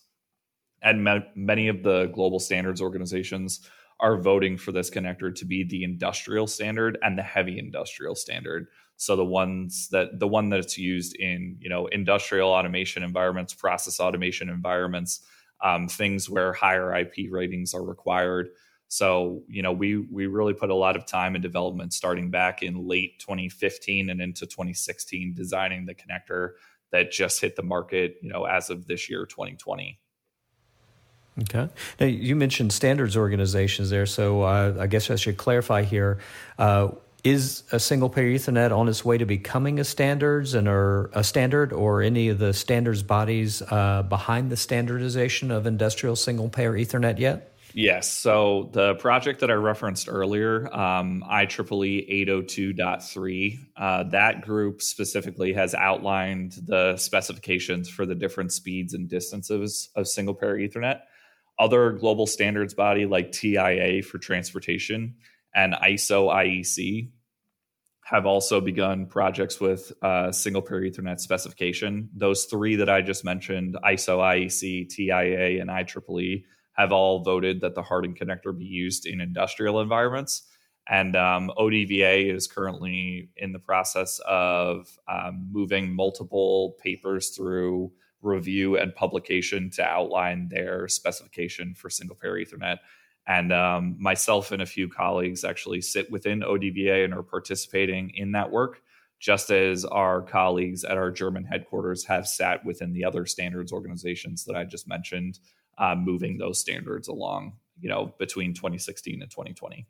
And 0.81 1.03
ma- 1.03 1.19
many 1.35 1.67
of 1.67 1.83
the 1.83 2.07
global 2.07 2.39
standards 2.39 2.81
organizations 2.81 3.67
are 3.99 4.17
voting 4.17 4.57
for 4.57 4.71
this 4.71 4.89
connector 4.89 5.33
to 5.33 5.45
be 5.45 5.63
the 5.63 5.83
industrial 5.83 6.47
standard 6.47 6.97
and 7.01 7.17
the 7.17 7.23
heavy 7.23 7.57
industrial 7.57 8.15
standard. 8.15 8.67
So 8.95 9.15
the 9.15 9.25
ones 9.25 9.89
that 9.89 10.19
the 10.19 10.27
one 10.27 10.49
that's 10.49 10.77
used 10.77 11.15
in 11.15 11.57
you 11.59 11.69
know 11.69 11.87
industrial 11.87 12.49
automation 12.49 13.03
environments, 13.03 13.53
process 13.53 13.99
automation 13.99 14.49
environments, 14.49 15.21
um, 15.63 15.87
things 15.87 16.29
where 16.29 16.53
higher 16.53 16.95
IP 16.95 17.31
ratings 17.31 17.73
are 17.73 17.83
required. 17.83 18.49
So 18.87 19.43
you 19.47 19.61
know 19.61 19.71
we 19.71 19.97
we 19.97 20.27
really 20.27 20.53
put 20.53 20.69
a 20.69 20.75
lot 20.75 20.95
of 20.95 21.05
time 21.05 21.35
and 21.35 21.41
development, 21.41 21.93
starting 21.93 22.29
back 22.31 22.63
in 22.63 22.87
late 22.87 23.19
2015 23.19 24.09
and 24.09 24.21
into 24.21 24.45
2016, 24.45 25.33
designing 25.33 25.85
the 25.85 25.95
connector 25.95 26.51
that 26.91 27.11
just 27.11 27.41
hit 27.41 27.55
the 27.55 27.63
market. 27.63 28.17
You 28.21 28.29
know 28.29 28.45
as 28.45 28.69
of 28.69 28.87
this 28.87 29.09
year, 29.09 29.25
2020. 29.25 29.99
Okay. 31.43 31.69
Now 31.99 32.05
you 32.05 32.35
mentioned 32.35 32.73
standards 32.73 33.15
organizations 33.15 33.89
there, 33.89 34.05
so 34.05 34.41
uh, 34.41 34.75
I 34.79 34.87
guess 34.87 35.09
I 35.11 35.15
should 35.15 35.37
clarify 35.37 35.83
here. 35.83 36.19
Uh, 36.57 36.89
is 37.23 37.63
a 37.71 37.79
single 37.79 38.09
pair 38.09 38.23
Ethernet 38.25 38.75
on 38.75 38.87
its 38.87 39.03
way 39.03 39.17
to 39.17 39.25
becoming 39.25 39.79
a 39.79 39.83
standards 39.83 40.53
and 40.53 40.67
or 40.67 41.09
a 41.13 41.23
standard, 41.23 41.73
or 41.73 42.01
any 42.01 42.29
of 42.29 42.39
the 42.39 42.53
standards 42.53 43.03
bodies 43.03 43.61
uh, 43.63 44.03
behind 44.03 44.49
the 44.49 44.57
standardization 44.57 45.51
of 45.51 45.65
industrial 45.65 46.15
single 46.15 46.49
pair 46.49 46.73
Ethernet 46.73 47.19
yet? 47.19 47.53
Yes. 47.73 48.11
So 48.11 48.69
the 48.71 48.95
project 48.95 49.41
that 49.41 49.51
I 49.51 49.55
referenced 49.55 50.07
earlier, 50.09 50.73
um, 50.73 51.23
IEEE 51.29 52.27
802.3, 52.27 53.59
uh, 53.75 54.03
that 54.03 54.41
group 54.41 54.81
specifically 54.81 55.53
has 55.53 55.75
outlined 55.75 56.53
the 56.65 56.97
specifications 56.97 57.89
for 57.89 58.05
the 58.05 58.15
different 58.15 58.51
speeds 58.51 58.93
and 58.93 59.07
distances 59.07 59.89
of 59.95 60.07
single 60.07 60.33
pair 60.33 60.55
Ethernet. 60.55 61.01
Other 61.59 61.91
global 61.91 62.27
standards 62.27 62.73
body 62.73 63.05
like 63.05 63.31
TIA 63.31 64.03
for 64.03 64.17
transportation 64.17 65.15
and 65.55 65.73
ISO 65.73 66.31
IEC 66.31 67.09
have 68.03 68.25
also 68.25 68.61
begun 68.61 69.05
projects 69.05 69.59
with 69.59 69.91
uh, 70.01 70.31
single 70.31 70.61
pair 70.61 70.81
Ethernet 70.81 71.19
specification. 71.19 72.09
Those 72.15 72.45
three 72.45 72.77
that 72.77 72.89
I 72.89 73.01
just 73.01 73.25
mentioned, 73.25 73.75
ISO, 73.83 74.19
IEC, 74.19 74.87
TIA, 74.87 75.59
and 75.59 75.69
IEEE, 75.69 76.45
have 76.77 76.93
all 76.93 77.23
voted 77.23 77.59
that 77.61 77.75
the 77.75 77.81
Harting 77.81 78.15
connector 78.15 78.57
be 78.57 78.63
used 78.63 79.07
in 79.07 79.19
industrial 79.19 79.81
environments. 79.81 80.43
And 80.87 81.17
um, 81.17 81.51
ODVA 81.57 82.33
is 82.33 82.47
currently 82.47 83.29
in 83.35 83.51
the 83.51 83.59
process 83.59 84.21
of 84.25 84.87
um, 85.09 85.49
moving 85.51 85.93
multiple 85.93 86.77
papers 86.81 87.31
through 87.31 87.91
review 88.21 88.77
and 88.77 88.95
publication 88.95 89.69
to 89.71 89.83
outline 89.83 90.49
their 90.49 90.87
specification 90.87 91.73
for 91.73 91.89
single 91.89 92.15
pair 92.15 92.33
Ethernet. 92.33 92.77
And 93.27 93.51
um, 93.51 93.95
myself 93.99 94.51
and 94.51 94.61
a 94.61 94.65
few 94.65 94.87
colleagues 94.87 95.43
actually 95.43 95.81
sit 95.81 96.09
within 96.11 96.41
ODVA 96.41 97.03
and 97.03 97.13
are 97.13 97.23
participating 97.23 98.11
in 98.15 98.31
that 98.31 98.51
work, 98.51 98.81
just 99.19 99.49
as 99.49 99.83
our 99.83 100.21
colleagues 100.21 100.83
at 100.83 100.97
our 100.97 101.11
German 101.11 101.43
headquarters 101.43 102.05
have 102.05 102.27
sat 102.27 102.63
within 102.63 102.93
the 102.93 103.03
other 103.03 103.25
standards 103.25 103.73
organizations 103.73 104.45
that 104.45 104.55
I 104.55 104.63
just 104.63 104.87
mentioned, 104.87 105.39
uh, 105.77 105.95
moving 105.95 106.37
those 106.37 106.59
standards 106.59 107.09
along, 107.09 107.53
you 107.79 107.89
know, 107.89 108.13
between 108.17 108.53
2016 108.53 109.21
and 109.21 109.29
2020. 109.29 109.85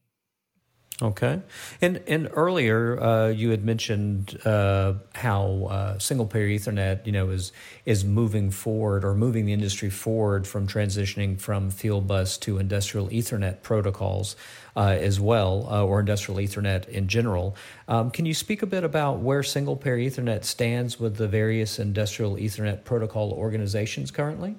Okay, 0.99 1.41
and 1.79 2.01
and 2.07 2.27
earlier 2.33 2.99
uh, 2.99 3.27
you 3.27 3.51
had 3.51 3.63
mentioned 3.63 4.35
uh, 4.43 4.95
how 5.13 5.67
uh, 5.69 5.99
single 5.99 6.25
pair 6.25 6.47
Ethernet, 6.47 7.05
you 7.05 7.11
know, 7.11 7.29
is 7.29 7.51
is 7.85 8.03
moving 8.03 8.49
forward 8.49 9.05
or 9.05 9.13
moving 9.13 9.45
the 9.45 9.53
industry 9.53 9.91
forward 9.91 10.47
from 10.47 10.67
transitioning 10.67 11.39
from 11.39 11.69
field 11.69 12.07
bus 12.07 12.39
to 12.39 12.57
industrial 12.57 13.09
Ethernet 13.09 13.61
protocols 13.61 14.35
uh, 14.75 14.97
as 14.99 15.19
well, 15.19 15.67
uh, 15.69 15.85
or 15.85 15.99
industrial 15.99 16.39
Ethernet 16.39 16.89
in 16.89 17.07
general. 17.07 17.55
Um, 17.87 18.09
can 18.09 18.25
you 18.25 18.33
speak 18.33 18.63
a 18.63 18.67
bit 18.67 18.83
about 18.83 19.19
where 19.19 19.43
single 19.43 19.77
pair 19.77 19.97
Ethernet 19.97 20.45
stands 20.45 20.99
with 20.99 21.17
the 21.17 21.27
various 21.27 21.77
industrial 21.77 22.37
Ethernet 22.37 22.85
protocol 22.85 23.33
organizations 23.33 24.09
currently? 24.09 24.55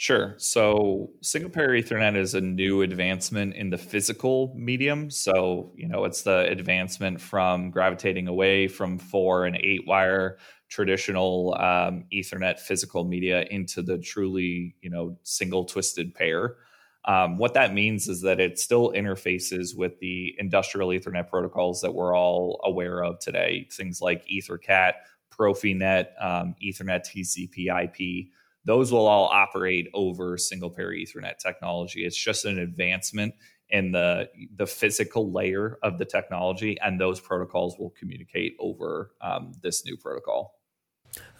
Sure. 0.00 0.34
So 0.38 1.10
single 1.20 1.50
pair 1.50 1.68
Ethernet 1.68 2.16
is 2.16 2.32
a 2.34 2.40
new 2.40 2.80
advancement 2.80 3.54
in 3.54 3.68
the 3.68 3.76
physical 3.76 4.54
medium. 4.56 5.10
So, 5.10 5.72
you 5.76 5.86
know, 5.86 6.06
it's 6.06 6.22
the 6.22 6.48
advancement 6.48 7.20
from 7.20 7.70
gravitating 7.70 8.26
away 8.26 8.66
from 8.66 8.98
four 8.98 9.44
and 9.44 9.58
eight 9.62 9.86
wire 9.86 10.38
traditional 10.70 11.54
um, 11.60 12.06
Ethernet 12.10 12.58
physical 12.60 13.04
media 13.04 13.44
into 13.50 13.82
the 13.82 13.98
truly, 13.98 14.74
you 14.80 14.88
know, 14.88 15.18
single 15.22 15.66
twisted 15.66 16.14
pair. 16.14 16.56
Um, 17.04 17.36
what 17.36 17.52
that 17.52 17.74
means 17.74 18.08
is 18.08 18.22
that 18.22 18.40
it 18.40 18.58
still 18.58 18.92
interfaces 18.92 19.76
with 19.76 19.98
the 20.00 20.34
industrial 20.38 20.88
Ethernet 20.88 21.28
protocols 21.28 21.82
that 21.82 21.92
we're 21.92 22.16
all 22.16 22.58
aware 22.64 23.04
of 23.04 23.18
today, 23.18 23.68
things 23.70 24.00
like 24.00 24.26
EtherCAT, 24.28 24.94
Profinet, 25.30 26.06
um, 26.18 26.54
Ethernet 26.64 27.04
TCP 27.04 27.66
IP 27.84 28.30
those 28.64 28.92
will 28.92 29.06
all 29.06 29.26
operate 29.26 29.88
over 29.94 30.36
single 30.36 30.70
pair 30.70 30.90
Ethernet 30.90 31.38
technology. 31.38 32.04
It's 32.04 32.16
just 32.16 32.44
an 32.44 32.58
advancement 32.58 33.34
in 33.70 33.92
the 33.92 34.28
the 34.56 34.66
physical 34.66 35.32
layer 35.32 35.78
of 35.82 35.98
the 35.98 36.04
technology, 36.04 36.76
and 36.82 37.00
those 37.00 37.20
protocols 37.20 37.76
will 37.78 37.90
communicate 37.90 38.56
over 38.58 39.12
um, 39.20 39.52
this 39.62 39.84
new 39.84 39.96
protocol. 39.96 40.54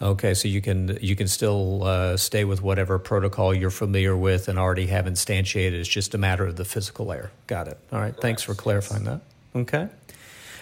Okay, 0.03 0.35
so 0.35 0.49
you 0.49 0.61
can 0.61 0.99
you 1.01 1.15
can 1.15 1.29
still 1.29 1.85
uh, 1.85 2.17
stay 2.17 2.45
with 2.45 2.63
whatever 2.63 2.99
protocol 2.99 3.55
you're 3.55 3.71
familiar 3.71 4.17
with 4.17 4.49
and 4.49 4.59
already 4.59 4.87
have 4.87 5.05
instantiated. 5.05 5.75
It's 5.75 5.89
just 5.89 6.15
a 6.15 6.19
matter 6.19 6.47
of 6.47 6.57
the 6.57 6.65
physical 6.65 7.07
layer. 7.07 7.31
Got 7.47 7.69
it. 7.69 7.79
All 7.93 7.99
right. 7.99 8.07
Correct. 8.07 8.23
Thanks 8.23 8.43
for 8.43 8.55
clarifying 8.55 9.05
that. 9.05 9.21
Okay. 9.55 9.89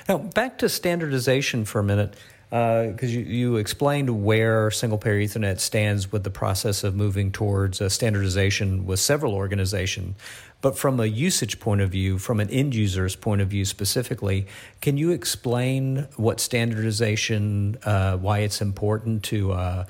Now 0.08 0.18
back 0.18 0.58
to 0.58 0.68
standardization 0.68 1.64
for 1.64 1.80
a 1.80 1.84
minute 1.84 2.14
because 2.50 3.02
uh, 3.02 3.06
you, 3.06 3.20
you 3.20 3.56
explained 3.56 4.24
where 4.24 4.70
single 4.70 4.98
pair 4.98 5.14
Ethernet 5.14 5.60
stands 5.60 6.10
with 6.10 6.24
the 6.24 6.30
process 6.30 6.82
of 6.82 6.94
moving 6.94 7.30
towards 7.30 7.80
standardization 7.92 8.86
with 8.86 9.00
several 9.00 9.34
organizations. 9.34 10.16
But 10.60 10.76
from 10.76 10.98
a 10.98 11.06
usage 11.06 11.60
point 11.60 11.82
of 11.82 11.90
view, 11.90 12.18
from 12.18 12.40
an 12.40 12.50
end 12.50 12.74
user's 12.74 13.14
point 13.14 13.42
of 13.42 13.48
view 13.48 13.64
specifically, 13.64 14.46
can 14.80 14.96
you 14.96 15.10
explain 15.12 16.08
what 16.16 16.40
standardization, 16.40 17.76
uh, 17.84 18.16
why 18.16 18.40
it's 18.40 18.60
important 18.60 19.22
to 19.24 19.52
uh, 19.52 19.84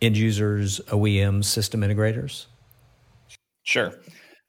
end 0.00 0.16
users, 0.16 0.80
OEMs, 0.88 1.46
system 1.46 1.80
integrators? 1.80 2.46
Sure. 3.64 3.92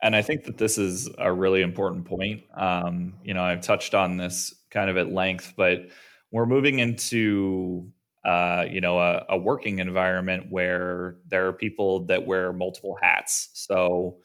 And 0.01 0.15
I 0.15 0.21
think 0.21 0.43
that 0.43 0.57
this 0.57 0.77
is 0.77 1.09
a 1.17 1.31
really 1.31 1.61
important 1.61 2.05
point. 2.05 2.43
Um, 2.55 3.13
you 3.23 3.33
know, 3.33 3.41
I've 3.41 3.61
touched 3.61 3.95
on 3.95 4.17
this 4.17 4.53
kind 4.69 4.89
of 4.89 4.97
at 4.97 5.11
length, 5.11 5.53
but 5.55 5.87
we're 6.33 6.47
moving 6.47 6.79
into 6.79 7.91
uh, 8.25 8.65
you 8.69 8.81
know 8.81 8.99
a, 8.99 9.25
a, 9.29 9.37
working 9.37 9.79
environment 9.79 10.47
where 10.49 11.17
there 11.27 11.47
are 11.47 11.53
people 11.53 12.05
that 12.07 12.25
wear 12.25 12.51
multiple 12.51 12.97
hats. 13.01 13.49
So 13.53 14.17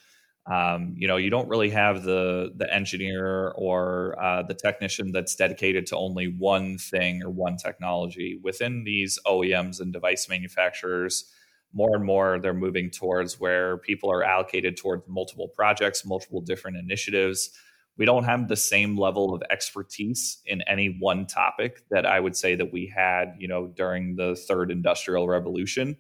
um, 0.51 0.95
you 0.97 1.07
know 1.07 1.17
you 1.17 1.31
don't 1.31 1.49
really 1.49 1.71
have 1.71 2.03
the 2.03 2.53
the 2.57 2.73
engineer 2.75 3.53
or 3.57 4.21
uh, 4.21 4.43
the 4.43 4.55
technician 4.55 5.13
that's 5.13 5.37
dedicated 5.37 5.87
to 5.87 5.97
only 5.97 6.35
one 6.39 6.79
thing 6.79 7.23
or 7.23 7.31
one 7.31 7.57
technology. 7.57 8.41
Within 8.43 8.85
these 8.85 9.19
oems 9.27 9.81
and 9.81 9.93
device 9.93 10.29
manufacturers 10.29 11.31
more 11.75 11.95
and 11.95 12.05
more 12.05 12.39
they're 12.41 12.55
moving 12.55 12.91
towards 12.91 13.39
where 13.39 13.77
people 13.77 14.11
are 14.11 14.25
allocated 14.25 14.75
towards 14.75 15.03
multiple 15.07 15.49
projects 15.49 16.03
multiple 16.03 16.41
different 16.41 16.79
initiatives 16.79 17.51
we 17.99 18.05
don't 18.05 18.25
have 18.25 18.47
the 18.47 18.57
same 18.57 18.97
level 18.97 19.35
of 19.35 19.43
expertise 19.51 20.41
in 20.47 20.63
any 20.63 20.97
one 21.01 21.27
topic 21.27 21.83
that 21.91 22.07
I 22.07 22.21
would 22.21 22.37
say 22.37 22.55
that 22.55 22.73
we 22.73 22.87
had, 22.87 23.35
you 23.39 23.49
know, 23.49 23.67
during 23.67 24.15
the 24.15 24.37
third 24.37 24.71
industrial 24.71 25.27
revolution. 25.27 25.97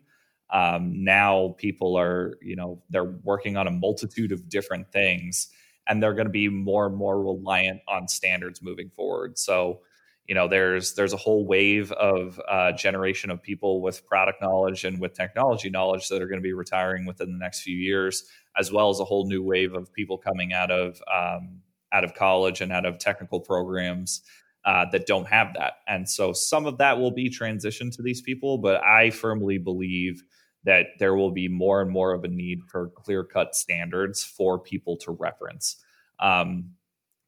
Um, 0.50 1.04
now 1.04 1.56
people 1.58 1.98
are, 1.98 2.38
you 2.40 2.54
know, 2.54 2.82
they're 2.88 3.18
working 3.24 3.56
on 3.56 3.66
a 3.66 3.72
multitude 3.72 4.30
of 4.30 4.48
different 4.48 4.92
things, 4.92 5.48
and 5.88 6.00
they're 6.00 6.14
going 6.14 6.26
to 6.26 6.32
be 6.32 6.48
more 6.48 6.86
and 6.86 6.96
more 6.96 7.20
reliant 7.20 7.80
on 7.88 8.06
standards 8.06 8.62
moving 8.62 8.90
forward. 8.90 9.36
So, 9.36 9.80
you 10.28 10.36
know, 10.36 10.46
there's 10.46 10.94
there's 10.94 11.12
a 11.12 11.18
whole 11.18 11.46
wave 11.46 11.90
of 11.92 12.40
uh, 12.48 12.72
generation 12.72 13.30
of 13.30 13.42
people 13.42 13.82
with 13.82 14.06
product 14.06 14.40
knowledge 14.40 14.84
and 14.84 15.00
with 15.00 15.14
technology 15.14 15.68
knowledge 15.68 16.08
that 16.08 16.22
are 16.22 16.28
going 16.28 16.40
to 16.40 16.42
be 16.42 16.52
retiring 16.52 17.06
within 17.06 17.32
the 17.32 17.38
next 17.38 17.62
few 17.62 17.76
years, 17.76 18.24
as 18.56 18.70
well 18.70 18.88
as 18.88 19.00
a 19.00 19.04
whole 19.04 19.26
new 19.26 19.42
wave 19.42 19.74
of 19.74 19.92
people 19.92 20.16
coming 20.16 20.52
out 20.52 20.70
of 20.70 21.02
um, 21.12 21.60
out 21.92 22.04
of 22.04 22.14
college 22.14 22.60
and 22.60 22.72
out 22.72 22.86
of 22.86 22.98
technical 22.98 23.40
programs 23.40 24.22
uh, 24.64 24.84
that 24.92 25.06
don't 25.06 25.26
have 25.26 25.54
that. 25.54 25.74
And 25.86 26.08
so 26.08 26.32
some 26.32 26.66
of 26.66 26.78
that 26.78 26.98
will 26.98 27.10
be 27.10 27.30
transitioned 27.30 27.96
to 27.96 28.02
these 28.02 28.20
people, 28.20 28.58
but 28.58 28.82
I 28.82 29.10
firmly 29.10 29.58
believe 29.58 30.22
that 30.64 30.86
there 30.98 31.14
will 31.14 31.30
be 31.30 31.48
more 31.48 31.80
and 31.80 31.90
more 31.90 32.12
of 32.12 32.24
a 32.24 32.28
need 32.28 32.60
for 32.68 32.90
clear 32.90 33.24
cut 33.24 33.54
standards 33.54 34.22
for 34.24 34.58
people 34.58 34.96
to 34.98 35.12
reference. 35.12 35.76
Um, 36.20 36.72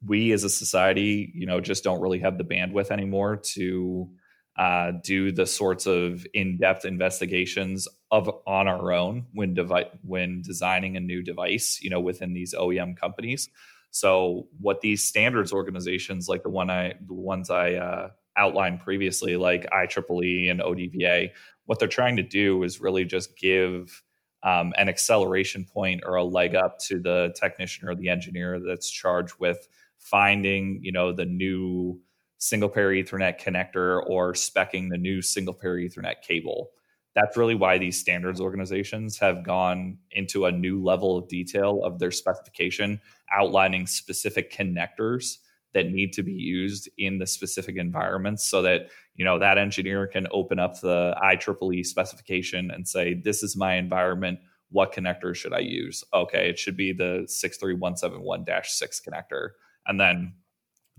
we 0.05 0.33
as 0.33 0.45
a 0.45 0.51
society, 0.51 1.33
you 1.35 1.47
know, 1.47 1.61
just 1.61 1.85
don't 1.85 2.01
really 2.01 2.19
have 2.19 2.39
the 2.39 2.45
bandwidth 2.45 2.91
anymore 2.91 3.37
to 3.37 4.11
uh, 4.59 4.93
do 5.03 5.33
the 5.33 5.47
sorts 5.47 5.87
of 5.87 6.27
in-depth 6.35 6.85
investigations 6.85 7.89
of 8.11 8.29
on 8.47 8.67
our 8.67 8.93
own 8.93 9.27
when 9.33 9.55
devi- 9.55 9.89
when 10.03 10.43
designing 10.43 10.97
a 10.97 11.01
new 11.01 11.23
device, 11.23 11.79
you 11.81 11.89
know, 11.89 12.01
within 12.01 12.35
these 12.35 12.55
OEM 12.55 12.97
companies. 12.97 13.49
So, 13.91 14.49
what 14.61 14.81
these 14.81 15.05
standards 15.05 15.53
organizations, 15.53 16.29
like 16.29 16.43
the 16.43 16.51
one 16.51 16.71
I, 16.71 16.95
the 17.07 17.15
ones 17.15 17.51
I 17.51 17.75
uh, 17.75 18.11
outlined 18.37 18.81
previously, 18.81 19.37
like 19.37 19.69
IEEE 19.71 20.51
and 20.51 20.61
ODVA, 20.61 21.31
what 21.67 21.79
they're 21.79 21.89
trying 21.89 22.17
to 22.17 22.23
do 22.23 22.63
is 22.63 22.81
really 22.81 23.05
just 23.05 23.37
give 23.37 24.03
um, 24.43 24.73
an 24.77 24.89
acceleration 24.89 25.65
point 25.65 26.03
or 26.07 26.17
a 26.17 26.25
leg 26.25 26.55
up 26.55 26.79
to 26.79 26.99
the 26.99 27.35
technician 27.37 27.89
or 27.89 27.95
the 27.95 28.09
engineer 28.09 28.61
that's 28.61 28.91
charged 28.91 29.35
with 29.39 29.69
finding, 29.99 30.81
you 30.83 30.93
know, 30.93 31.13
the 31.13 31.27
new 31.27 32.01
single 32.39 32.69
pair 32.69 32.89
Ethernet 32.89 33.39
connector 33.39 34.03
or 34.07 34.33
specking 34.33 34.89
the 34.91 34.97
new 34.97 35.21
single 35.21 35.53
pair 35.53 35.77
Ethernet 35.77 36.23
cable. 36.23 36.71
That's 37.15 37.37
really 37.37 37.57
why 37.57 37.79
these 37.79 37.99
standards 37.99 38.41
organizations 38.41 39.19
have 39.19 39.45
gone 39.45 39.99
into 40.13 40.47
a 40.47 40.53
new 40.53 40.83
level 40.83 41.19
of 41.19 41.29
detail 41.29 41.83
of 41.83 41.99
their 41.99 42.13
specification, 42.13 43.01
outlining 43.37 43.87
specific 43.87 44.53
connectors 44.53 45.39
that 45.73 45.91
need 45.91 46.13
to 46.13 46.23
be 46.23 46.33
used 46.33 46.89
in 46.99 47.19
the 47.19 47.27
specific 47.27 47.77
environments 47.77 48.45
so 48.45 48.63
that 48.63 48.91
you 49.15 49.25
know 49.25 49.39
that 49.39 49.59
engineer 49.59 50.07
can 50.07 50.27
open 50.33 50.59
up 50.59 50.81
the 50.81 51.15
IEEE 51.23 51.87
specification 51.87 52.71
and 52.71 52.89
say 52.89 53.15
this 53.15 53.43
is 53.43 53.57
my 53.57 53.75
environment. 53.75 54.39
What 54.71 54.93
connector 54.93 55.35
should 55.35 55.53
I 55.53 55.61
use? 55.61 56.03
Okay 56.13 56.49
it 56.49 56.59
should 56.59 56.77
be 56.77 56.93
the 56.93 57.27
63171-6 57.29 59.01
connector. 59.09 59.51
And 59.87 60.01
then 60.01 60.35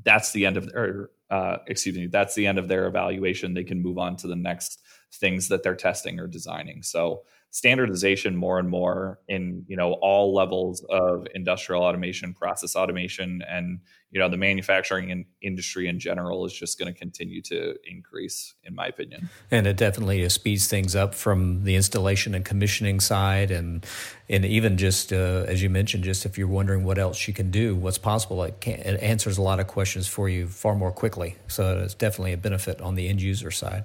that's 0.04 0.32
the 0.32 0.46
end 0.46 0.58
of 0.58 0.72
their 0.72 1.10
uh, 1.30 1.58
excuse 1.68 1.96
me 1.96 2.08
that's 2.08 2.36
the 2.36 2.48
end 2.48 2.58
of 2.58 2.68
their 2.68 2.88
evaluation. 2.88 3.54
They 3.54 3.64
can 3.64 3.82
move 3.82 3.98
on 3.98 4.16
to 4.18 4.28
the 4.28 4.36
next 4.36 4.82
things 5.14 5.48
that 5.50 5.64
they're 5.64 5.76
testing 5.76 6.20
or 6.20 6.28
designing. 6.28 6.84
So 6.84 7.24
standardization 7.52 8.34
more 8.34 8.60
and 8.60 8.70
more 8.70 9.20
in 9.28 9.66
you 9.68 9.76
know 9.76 9.94
all 10.02 10.34
levels 10.34 10.86
of 10.90 11.28
industrial 11.36 11.84
automation 11.84 12.34
process 12.34 12.78
automation 12.78 13.44
and 13.50 13.82
you 14.10 14.20
know 14.22 14.30
the 14.30 14.38
manufacturing 14.38 15.10
in, 15.10 15.26
industry 15.42 15.88
in 15.88 16.00
general 16.00 16.46
is 16.46 16.54
just 16.54 16.80
going 16.80 16.92
to 16.92 16.98
continue 16.98 17.42
to 17.42 17.76
increase 17.86 18.54
in 18.64 18.74
my 18.74 18.88
opinion. 18.88 19.30
And 19.52 19.68
it 19.68 19.76
definitely 19.76 20.28
speeds 20.30 20.68
things 20.70 20.96
up 20.96 21.14
from 21.14 21.66
the 21.66 21.76
installation 21.76 22.34
and 22.36 22.46
commissioning 22.46 23.02
side 23.02 23.52
and 23.52 23.86
and 24.30 24.46
even 24.46 24.78
just 24.78 25.12
uh, 25.12 25.44
as 25.46 25.62
you 25.62 25.70
mentioned 25.70 26.06
just 26.06 26.26
if 26.26 26.38
you're 26.38 26.48
wondering 26.48 26.86
what 26.86 26.98
else 26.98 27.28
you 27.28 27.34
can 27.34 27.52
do 27.52 27.76
what's 27.76 27.98
possible 27.98 28.44
it, 28.44 28.62
can, 28.62 28.76
it 28.76 29.02
answers 29.04 29.38
a 29.38 29.42
lot 29.42 29.60
of 29.60 29.68
questions 29.68 30.08
for 30.08 30.30
you 30.30 30.48
far 30.48 30.74
more 30.74 30.92
quickly. 30.92 31.36
So 31.48 31.80
it's 31.80 31.96
definitely 31.96 32.32
a 32.32 32.38
benefit 32.38 32.80
on 32.80 32.96
the 32.96 33.10
end 33.10 33.22
user 33.22 33.52
side 33.52 33.84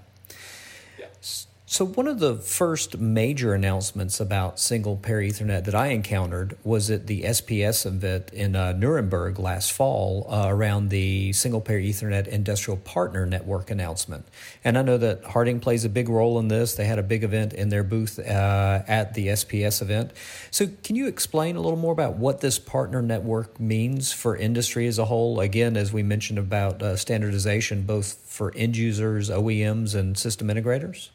so, 1.77 1.85
one 1.85 2.09
of 2.09 2.21
the 2.21 2.37
first 2.37 2.97
major 2.97 3.53
announcements 3.53 4.19
about 4.19 4.59
single 4.59 4.97
pair 4.97 5.21
Ethernet 5.21 5.65
that 5.65 5.75
I 5.75 5.89
encountered 5.89 6.57
was 6.65 6.91
at 6.91 7.07
the 7.07 7.25
SPS 7.25 7.85
event 7.85 8.31
in 8.33 8.57
uh, 8.57 8.73
Nuremberg 8.73 9.39
last 9.39 9.73
fall 9.73 10.27
uh, 10.31 10.47
around 10.49 10.89
the 10.89 11.35
single 11.35 11.61
pair 11.61 11.79
Ethernet 11.79 12.29
industrial 12.29 12.79
partner 12.79 13.27
network 13.27 13.71
announcement. 13.71 14.27
And 14.65 14.79
I 14.79 14.81
know 14.81 14.97
that 14.97 15.23
Harting 15.23 15.61
plays 15.61 15.85
a 15.85 15.91
big 15.91 16.09
role 16.09 16.39
in 16.39 16.49
this. 16.49 16.77
They 16.77 16.87
had 16.87 16.99
a 16.99 17.03
big 17.03 17.23
event 17.23 17.53
in 17.53 17.69
their 17.69 17.85
booth 17.85 18.19
uh, 18.19 18.83
at 18.89 19.13
the 19.13 19.27
SPS 19.27 19.83
event. 19.83 20.13
So, 20.51 20.69
can 20.83 20.97
you 20.97 21.07
explain 21.07 21.57
a 21.57 21.61
little 21.61 21.79
more 21.79 21.93
about 21.93 22.17
what 22.17 22.41
this 22.41 22.59
partner 22.59 23.03
network 23.03 23.61
means 23.61 24.15
for 24.15 24.35
industry 24.35 24.87
as 24.87 24.99
a 24.99 25.05
whole? 25.05 25.41
Again, 25.41 25.77
as 25.77 25.93
we 25.93 26.03
mentioned 26.03 26.39
about 26.39 26.83
uh, 26.83 26.97
standardization, 26.97 27.83
both 27.83 28.15
for 28.27 28.51
end 28.57 28.79
users, 28.79 29.29
OEMs, 29.29 29.95
and 29.95 30.17
system 30.17 30.49
integrators? 30.49 31.11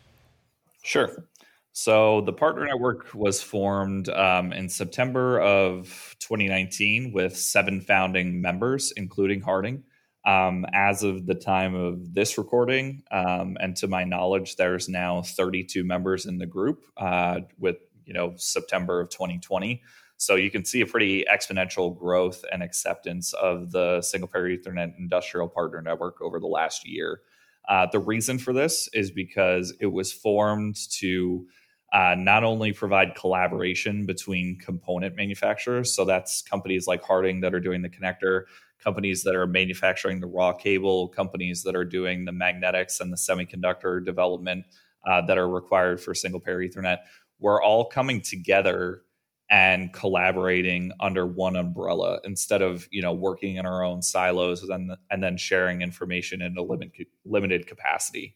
Sure. 0.84 1.26
So 1.74 2.22
the 2.22 2.34
partner 2.34 2.66
network 2.66 3.14
was 3.14 3.42
formed 3.42 4.10
um, 4.10 4.52
in 4.52 4.68
September 4.68 5.40
of 5.40 6.16
2019 6.20 7.14
with 7.14 7.38
seven 7.38 7.80
founding 7.80 8.42
members, 8.42 8.92
including 8.98 9.42
Harting. 9.42 9.84
Um, 10.24 10.68
as 10.72 11.02
of 11.02 11.26
the 11.26 11.34
time 11.34 11.74
of 11.74 12.14
this 12.14 12.38
recording, 12.38 13.02
um, 13.10 13.58
and 13.60 13.76
to 13.78 13.88
my 13.88 14.04
knowledge, 14.04 14.56
there's 14.56 14.88
now 14.88 15.24
32 15.24 15.84
members 15.84 16.28
in 16.28 16.38
the 16.38 16.46
group 16.46 16.84
uh, 16.98 17.40
with 17.58 17.78
you 18.06 18.14
know 18.14 18.34
September 18.36 19.00
of 19.00 19.10
2020. 19.10 19.82
So 20.18 20.36
you 20.36 20.52
can 20.52 20.64
see 20.64 20.82
a 20.82 20.86
pretty 20.86 21.26
exponential 21.26 21.98
growth 21.98 22.46
and 22.52 22.62
acceptance 22.62 23.34
of 23.34 23.72
the 23.72 24.04
single 24.04 24.28
pair 24.28 24.44
Ethernet 24.44 24.94
industrial 25.00 25.48
partner 25.48 25.82
network 25.82 26.22
over 26.22 26.40
the 26.40 26.46
last 26.46 26.88
year. 26.88 27.22
Uh, 27.68 27.88
the 27.92 28.00
reason 28.00 28.38
for 28.38 28.54
this 28.54 28.90
is 28.94 29.12
because 29.12 29.74
it 29.80 29.88
was 29.88 30.12
formed 30.12 30.78
to 30.90 31.46
uh, 31.94 32.16
not 32.18 32.44
only 32.44 32.72
provide 32.72 33.16
collaboration 33.16 34.06
between 34.06 34.58
component 34.58 35.16
manufacturers, 35.16 35.94
so 35.94 36.06
that's 36.06 36.42
companies 36.42 36.88
like 36.88 37.04
Harting 37.04 37.42
that 37.42 37.54
are 37.54 37.60
doing 37.60 37.82
the 37.82 37.90
connector, 37.90 38.44
companies 38.82 39.24
that 39.24 39.36
are 39.36 39.46
manufacturing 39.46 40.20
the 40.20 40.28
raw 40.28 40.54
cable, 40.54 41.10
companies 41.10 41.64
that 41.64 41.76
are 41.76 41.86
doing 41.86 42.26
the 42.26 42.32
magnetics 42.32 43.00
and 43.00 43.12
the 43.12 43.18
semiconductor 43.18 44.04
development 44.04 44.66
uh, 45.06 45.22
that 45.26 45.38
are 45.38 45.50
required 45.50 46.00
for 46.00 46.14
single 46.14 46.40
pair 46.40 46.60
Ethernet. 46.60 47.00
We're 47.40 47.62
all 47.62 47.86
coming 47.86 48.22
together 48.22 49.04
and 49.52 49.94
collaborating 49.94 50.92
under 51.00 51.28
one 51.28 51.56
umbrella 51.56 52.20
instead 52.24 52.64
of 52.64 52.88
you 52.90 53.02
know 53.02 53.14
working 53.14 53.58
in 53.58 53.66
our 53.68 53.84
own 53.84 54.02
silos 54.02 54.64
and, 54.64 54.92
and 55.12 55.22
then 55.22 55.38
sharing 55.38 55.82
information 55.82 56.42
in 56.42 56.58
a 56.58 56.62
limited, 56.64 57.06
limited 57.26 57.68
capacity 57.68 58.36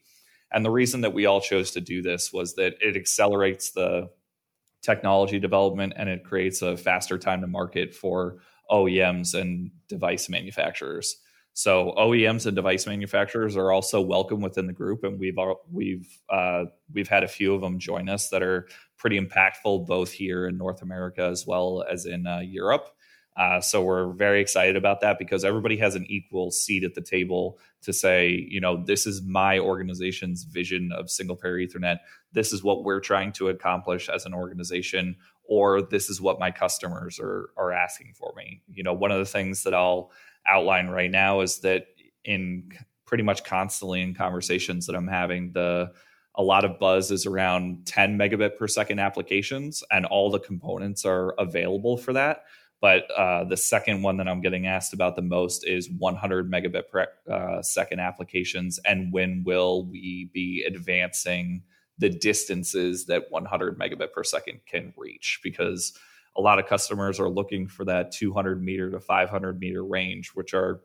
and 0.52 0.64
the 0.64 0.72
reason 0.72 1.02
that 1.02 1.14
we 1.14 1.26
all 1.26 1.42
chose 1.42 1.72
to 1.72 1.82
do 1.82 2.02
this 2.02 2.32
was 2.32 2.56
that 2.56 2.76
it 2.80 2.96
accelerates 2.96 3.72
the 3.72 4.10
technology 4.82 5.40
development 5.40 5.94
and 5.98 6.08
it 6.08 6.24
creates 6.24 6.62
a 6.62 6.78
faster 6.78 7.18
time 7.18 7.42
to 7.42 7.48
market 7.48 7.94
for 7.94 8.38
OEMs 8.70 9.34
and 9.40 9.72
device 9.90 10.30
manufacturers. 10.30 11.18
So 11.58 11.94
OEMs 11.98 12.48
and 12.48 12.54
device 12.54 12.86
manufacturers 12.86 13.56
are 13.56 13.72
also 13.72 14.02
welcome 14.02 14.42
within 14.42 14.68
the 14.68 14.74
group, 14.74 15.06
and 15.06 15.18
we've 15.18 15.38
we've 15.72 16.06
uh, 16.30 16.66
we've 16.94 17.08
had 17.08 17.24
a 17.24 17.30
few 17.30 17.56
of 17.56 17.62
them 17.62 17.80
join 17.80 18.10
us 18.10 18.28
that 18.28 18.44
are 18.44 18.68
pretty 18.98 19.18
impactful 19.18 19.88
both 19.88 20.12
here 20.12 20.48
in 20.48 20.58
North 20.58 20.82
America 20.82 21.24
as 21.24 21.48
well 21.48 21.86
as 21.90 22.06
in 22.06 22.28
uh, 22.28 22.40
Europe. 22.40 22.90
Uh, 23.38 23.62
so 23.62 23.82
we're 23.82 24.12
very 24.12 24.42
excited 24.42 24.76
about 24.76 25.00
that 25.00 25.18
because 25.18 25.46
everybody 25.46 25.78
has 25.78 25.96
an 25.96 26.06
equal 26.10 26.52
seat 26.52 26.84
at 26.84 26.94
the 26.94 27.02
table 27.02 27.58
to 27.82 27.94
say, 27.94 28.46
you 28.50 28.60
know, 28.60 28.84
this 28.84 29.08
is 29.08 29.22
my 29.22 29.58
organization's 29.58 30.44
vision 30.44 30.92
of 30.92 31.10
single 31.10 31.38
pair 31.38 31.56
Ethernet. 31.56 32.00
This 32.34 32.52
is 32.52 32.64
what 32.64 32.84
we're 32.84 33.00
trying 33.00 33.32
to 33.34 33.48
accomplish 33.48 34.10
as 34.10 34.26
an 34.26 34.34
organization, 34.34 35.16
or 35.46 35.82
this 35.82 36.10
is 36.10 36.20
what 36.20 36.38
my 36.38 36.52
customers 36.52 37.18
are 37.18 37.52
are 37.56 37.72
asking 37.72 38.12
for 38.14 38.34
me. 38.36 38.62
You 38.68 38.84
know, 38.84 38.94
one 38.94 39.12
of 39.12 39.20
the 39.20 39.26
things 39.26 39.64
that 39.64 39.74
I'll 39.74 40.12
outline 40.48 40.88
right 40.88 41.12
now 41.12 41.42
is 41.42 41.60
that 41.60 41.88
in 42.24 42.70
pretty 43.06 43.24
much 43.24 43.44
constantly 43.44 44.02
in 44.02 44.14
conversations 44.14 44.86
that 44.88 44.96
I'm 44.96 45.08
having, 45.08 45.52
the 45.54 45.92
a 46.38 46.44
lot 46.44 46.66
of 46.66 46.80
buzz 46.80 47.12
is 47.12 47.26
around 47.26 47.86
10 47.86 48.18
megabit 48.18 48.58
per 48.58 48.68
second 48.68 49.00
applications, 49.00 49.84
and 49.92 50.06
all 50.06 50.30
the 50.30 50.40
components 50.40 51.06
are 51.06 51.34
available 51.38 51.98
for 51.98 52.14
that. 52.14 52.44
But 52.82 53.10
uh, 53.12 53.46
the 53.46 53.58
second 53.58 54.02
one 54.02 54.18
that 54.18 54.28
I'm 54.28 54.42
getting 54.42 54.68
asked 54.68 54.94
about 54.94 55.16
the 55.16 55.22
most 55.22 55.66
is 55.66 55.90
100 55.90 56.52
megabit 56.52 56.90
per 56.92 57.08
uh, 57.32 57.62
second 57.62 58.00
applications, 58.00 58.80
and 58.86 59.14
when 59.14 59.44
will 59.46 59.86
we 59.86 60.30
be 60.34 60.64
advancing 60.68 61.64
the 61.98 62.10
distances 62.10 63.06
that 63.06 63.32
100 63.32 63.80
megabit 63.80 64.12
per 64.12 64.24
second 64.24 64.60
can 64.66 64.94
reach? 64.98 65.40
Because 65.42 65.98
a 66.38 66.42
lot 66.42 66.60
of 66.60 66.68
customers 66.68 67.20
are 67.20 67.30
looking 67.30 67.68
for 67.68 67.86
that 67.86 68.12
200 68.12 68.62
meter 68.64 68.92
to 68.92 69.00
500 69.00 69.60
meter 69.60 69.84
range, 69.84 70.32
which 70.34 70.54
are 70.54 70.82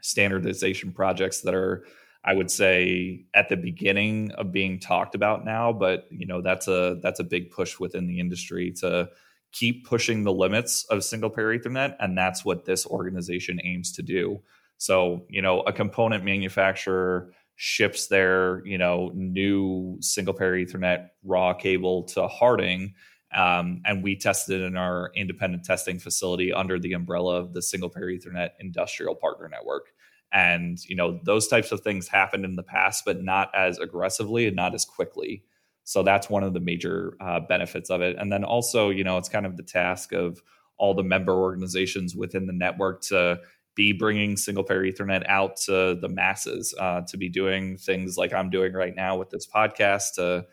standardization 0.00 0.92
projects 0.92 1.40
that 1.42 1.54
are 1.54 1.84
I 2.26 2.32
would 2.32 2.50
say 2.50 3.26
at 3.34 3.50
the 3.50 3.56
beginning 3.56 4.30
of 4.32 4.50
being 4.50 4.80
talked 4.80 5.14
about 5.14 5.44
now, 5.44 5.72
but 5.72 6.06
you 6.10 6.26
know 6.26 6.40
that's 6.40 6.68
a 6.68 6.98
that's 7.02 7.20
a 7.20 7.24
big 7.24 7.50
push 7.50 7.78
within 7.78 8.06
the 8.06 8.18
industry 8.18 8.72
to 8.80 9.10
keep 9.52 9.86
pushing 9.86 10.24
the 10.24 10.32
limits 10.32 10.84
of 10.90 11.04
single 11.04 11.30
pair 11.30 11.48
Ethernet, 11.48 11.96
and 12.00 12.16
that's 12.16 12.44
what 12.44 12.64
this 12.64 12.86
organization 12.86 13.60
aims 13.62 13.92
to 13.92 14.02
do. 14.02 14.40
So 14.78 15.26
you 15.28 15.42
know, 15.42 15.60
a 15.60 15.72
component 15.72 16.24
manufacturer 16.24 17.30
ships 17.56 18.06
their 18.06 18.66
you 18.66 18.78
know 18.78 19.12
new 19.14 19.98
single 20.00 20.34
pair 20.34 20.52
Ethernet 20.54 21.08
raw 21.24 21.52
cable 21.52 22.04
to 22.04 22.26
Harting. 22.26 22.94
Um, 23.34 23.82
and 23.84 24.02
we 24.02 24.16
tested 24.16 24.62
in 24.62 24.76
our 24.76 25.10
independent 25.14 25.64
testing 25.64 25.98
facility 25.98 26.52
under 26.52 26.78
the 26.78 26.92
umbrella 26.92 27.36
of 27.38 27.52
the 27.52 27.62
single 27.62 27.90
pair 27.90 28.06
Ethernet 28.06 28.50
industrial 28.60 29.14
partner 29.14 29.48
network. 29.48 29.92
And 30.32 30.78
you 30.88 30.96
know 30.96 31.20
those 31.24 31.48
types 31.48 31.72
of 31.72 31.80
things 31.80 32.08
happened 32.08 32.44
in 32.44 32.56
the 32.56 32.62
past 32.62 33.04
but 33.04 33.22
not 33.22 33.50
as 33.54 33.78
aggressively 33.78 34.46
and 34.46 34.56
not 34.56 34.74
as 34.74 34.84
quickly. 34.84 35.44
So 35.84 36.02
that's 36.02 36.30
one 36.30 36.42
of 36.42 36.54
the 36.54 36.60
major 36.60 37.14
uh, 37.20 37.40
benefits 37.40 37.90
of 37.90 38.00
it. 38.00 38.16
And 38.18 38.32
then 38.32 38.44
also 38.44 38.90
you 38.90 39.04
know 39.04 39.18
it's 39.18 39.28
kind 39.28 39.46
of 39.46 39.56
the 39.56 39.62
task 39.62 40.12
of 40.12 40.42
all 40.76 40.94
the 40.94 41.02
member 41.02 41.32
organizations 41.32 42.16
within 42.16 42.46
the 42.46 42.52
network 42.52 43.00
to 43.02 43.40
be 43.74 43.92
bringing 43.92 44.36
single 44.36 44.64
pair 44.64 44.82
ethernet 44.82 45.24
out 45.28 45.56
to 45.56 45.96
the 46.00 46.08
masses 46.08 46.74
uh, 46.78 47.00
to 47.02 47.16
be 47.16 47.28
doing 47.28 47.76
things 47.76 48.16
like 48.16 48.32
i'm 48.32 48.50
doing 48.50 48.72
right 48.72 48.94
now 48.94 49.16
with 49.16 49.30
this 49.30 49.46
podcast 49.46 50.14
to 50.14 50.44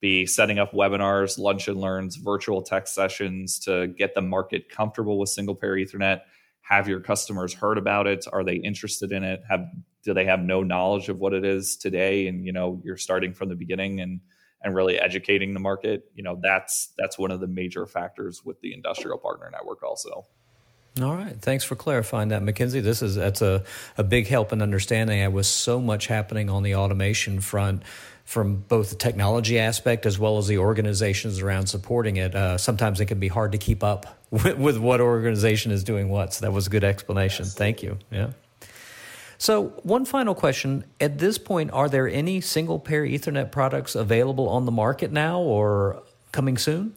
be 0.00 0.26
setting 0.26 0.58
up 0.58 0.72
webinars 0.72 1.38
lunch 1.38 1.68
and 1.68 1.78
learns 1.78 2.16
virtual 2.16 2.62
tech 2.62 2.86
sessions 2.86 3.58
to 3.58 3.88
get 3.88 4.14
the 4.14 4.20
market 4.20 4.68
comfortable 4.68 5.18
with 5.18 5.28
single 5.28 5.54
pair 5.54 5.74
ethernet 5.74 6.20
have 6.60 6.88
your 6.88 7.00
customers 7.00 7.54
heard 7.54 7.78
about 7.78 8.06
it 8.06 8.24
are 8.32 8.44
they 8.44 8.56
interested 8.56 9.12
in 9.12 9.22
it 9.22 9.40
have 9.48 9.66
do 10.02 10.14
they 10.14 10.24
have 10.24 10.40
no 10.40 10.62
knowledge 10.62 11.08
of 11.08 11.18
what 11.18 11.32
it 11.32 11.44
is 11.44 11.76
today 11.76 12.26
and 12.26 12.44
you 12.44 12.52
know 12.52 12.80
you're 12.84 12.96
starting 12.96 13.32
from 13.32 13.48
the 13.48 13.56
beginning 13.56 14.00
and 14.00 14.20
and 14.62 14.74
really 14.74 14.98
educating 14.98 15.54
the 15.54 15.60
market 15.60 16.10
you 16.14 16.22
know 16.22 16.38
that's 16.42 16.92
that's 16.98 17.18
one 17.18 17.30
of 17.30 17.40
the 17.40 17.46
major 17.46 17.86
factors 17.86 18.44
with 18.44 18.60
the 18.60 18.72
industrial 18.74 19.18
partner 19.18 19.50
network 19.52 19.82
also 19.82 20.26
all 21.02 21.14
right. 21.14 21.38
Thanks 21.42 21.62
for 21.62 21.76
clarifying 21.76 22.28
that, 22.28 22.42
Mackenzie. 22.42 22.80
This 22.80 23.02
is 23.02 23.16
that's 23.16 23.42
a, 23.42 23.64
a 23.98 24.02
big 24.02 24.26
help 24.28 24.50
in 24.50 24.62
understanding. 24.62 25.18
There 25.18 25.30
was 25.30 25.46
so 25.46 25.78
much 25.78 26.06
happening 26.06 26.48
on 26.48 26.62
the 26.62 26.74
automation 26.74 27.40
front 27.40 27.82
from 28.26 28.56
both 28.56 28.90
the 28.90 28.96
technology 28.96 29.56
aspect 29.56 30.04
as 30.04 30.18
well 30.18 30.36
as 30.36 30.48
the 30.48 30.58
organizations 30.58 31.38
around 31.40 31.68
supporting 31.68 32.16
it. 32.16 32.34
Uh, 32.34 32.58
sometimes 32.58 33.00
it 33.00 33.06
can 33.06 33.20
be 33.20 33.28
hard 33.28 33.52
to 33.52 33.58
keep 33.58 33.84
up 33.84 34.20
with, 34.30 34.58
with, 34.58 34.76
what 34.76 35.00
organization 35.00 35.70
is 35.70 35.84
doing 35.84 36.08
what. 36.08 36.34
So 36.34 36.44
that 36.44 36.52
was 36.52 36.66
a 36.66 36.70
good 36.70 36.84
explanation. 36.84 37.44
Yes. 37.44 37.54
Thank 37.54 37.82
you. 37.84 37.98
Yeah. 38.10 38.32
So, 39.38 39.74
one 39.82 40.04
final 40.06 40.34
question. 40.34 40.84
At 40.98 41.18
this 41.18 41.38
point, 41.38 41.70
are 41.70 41.88
there 41.88 42.08
any 42.08 42.40
single 42.40 42.78
pair 42.80 43.04
Ethernet 43.04 43.52
products 43.52 43.94
available 43.94 44.48
on 44.48 44.64
the 44.64 44.72
market 44.72 45.12
now 45.12 45.40
or 45.40 46.02
coming 46.32 46.56
soon? 46.56 46.94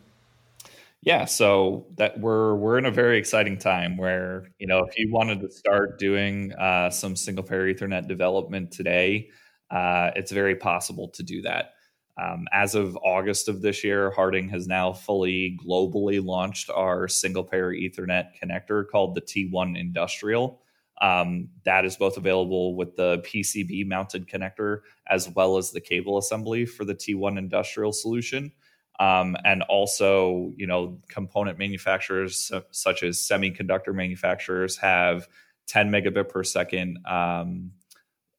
Yeah, 1.02 1.26
so 1.26 1.86
that 1.98 2.20
we're 2.20 2.56
we're 2.56 2.78
in 2.78 2.86
a 2.86 2.92
very 2.92 3.18
exciting 3.18 3.58
time 3.58 3.98
where 3.98 4.50
you 4.58 4.68
know 4.68 4.80
if 4.80 4.98
you 4.98 5.12
wanted 5.12 5.42
to 5.42 5.52
start 5.52 6.00
doing 6.00 6.54
uh, 6.54 6.90
some 6.90 7.16
single 7.16 7.44
pair 7.44 7.66
Ethernet 7.66 8.08
development 8.08 8.72
today, 8.72 9.30
uh, 9.72 10.12
it's 10.16 10.32
very 10.32 10.56
possible 10.56 11.10
to 11.10 11.24
do 11.24 11.42
that. 11.44 11.74
Um, 12.22 12.48
as 12.52 12.76
of 12.76 12.98
August 12.98 13.48
of 13.48 13.62
this 13.62 13.84
year, 13.84 14.12
Harting 14.12 14.50
has 14.50 14.68
now 14.68 14.92
fully 14.92 15.58
globally 15.66 16.24
launched 16.24 16.70
our 16.70 17.08
single 17.08 17.44
pair 17.44 17.72
Ethernet 17.72 18.32
connector 18.42 18.86
called 18.90 19.16
the 19.16 19.22
T1 19.22 19.80
Industrial. 19.80 20.62
Um, 21.02 21.48
that 21.64 21.86
is 21.86 21.96
both 21.96 22.18
available 22.18 22.76
with 22.76 22.98
the 22.98 23.20
PCB 23.20 23.88
mounted 23.88 24.28
connector 24.28 24.80
as 25.08 25.30
well 25.30 25.58
as 25.58 25.72
the 25.72 25.80
cable 25.80 26.18
assembly 26.18 26.66
for 26.66 26.84
the 26.84 26.96
T1 26.96 27.38
Industrial 27.38 27.94
solution. 27.94 28.52
Um, 29.00 29.38
and 29.46 29.64
also, 29.64 30.52
you 30.58 30.68
know, 30.68 31.00
component 31.08 31.58
manufacturers 31.58 32.52
such 32.72 33.02
as 33.02 33.18
semiconductor 33.18 33.96
manufacturers 33.96 34.76
have 34.78 35.30
10 35.68 35.90
megabit 35.90 36.28
per 36.28 36.44
second 36.44 37.00
um, 37.06 37.72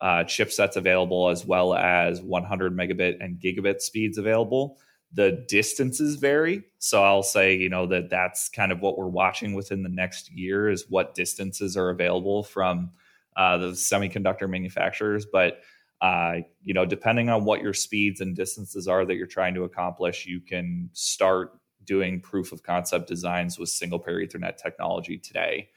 uh, 0.01 0.25
chipsets 0.25 0.77
available 0.77 1.29
as 1.29 1.45
well 1.45 1.75
as 1.75 2.23
100 2.23 2.77
megabit 2.77 3.17
and 3.21 3.39
gigabit 3.39 3.81
speeds 3.81 4.19
available. 4.19 4.79
The 5.13 5.45
distances 5.49 6.17
vary. 6.17 6.63
So 6.79 7.03
I'll 7.03 7.23
say, 7.23 7.57
you 7.57 7.69
know, 7.69 7.87
that 7.87 8.11
that's 8.11 8.49
kind 8.49 8.73
of 8.73 8.81
what 8.81 8.97
we're 8.97 9.09
watching 9.09 9.55
within 9.55 9.83
the 9.83 9.89
next 9.89 10.31
year 10.31 10.71
is 10.71 10.87
what 10.89 11.15
distances 11.15 11.77
are 11.77 11.91
available 11.91 12.45
from 12.45 12.93
uh, 13.37 13.59
the 13.59 13.71
semiconductor 13.73 14.49
manufacturers. 14.49 15.27
But, 15.27 15.61
uh, 16.01 16.37
you 16.63 16.75
know, 16.75 16.87
depending 16.87 17.29
on 17.29 17.45
what 17.45 17.61
your 17.61 17.75
speeds 17.75 18.21
and 18.21 18.37
distances 18.37 18.87
are 18.87 19.05
that 19.05 19.17
you're 19.17 19.27
trying 19.27 19.55
to 19.55 19.65
accomplish, 19.65 20.27
you 20.27 20.41
can 20.41 20.89
start 20.93 21.59
doing 21.85 22.21
proof 22.21 22.53
of 22.53 22.63
concept 22.63 23.09
designs 23.09 23.59
with 23.59 23.69
single 23.69 23.99
pair 23.99 24.21
Ethernet 24.21 24.57
technology 24.57 25.19
today. 25.19 25.69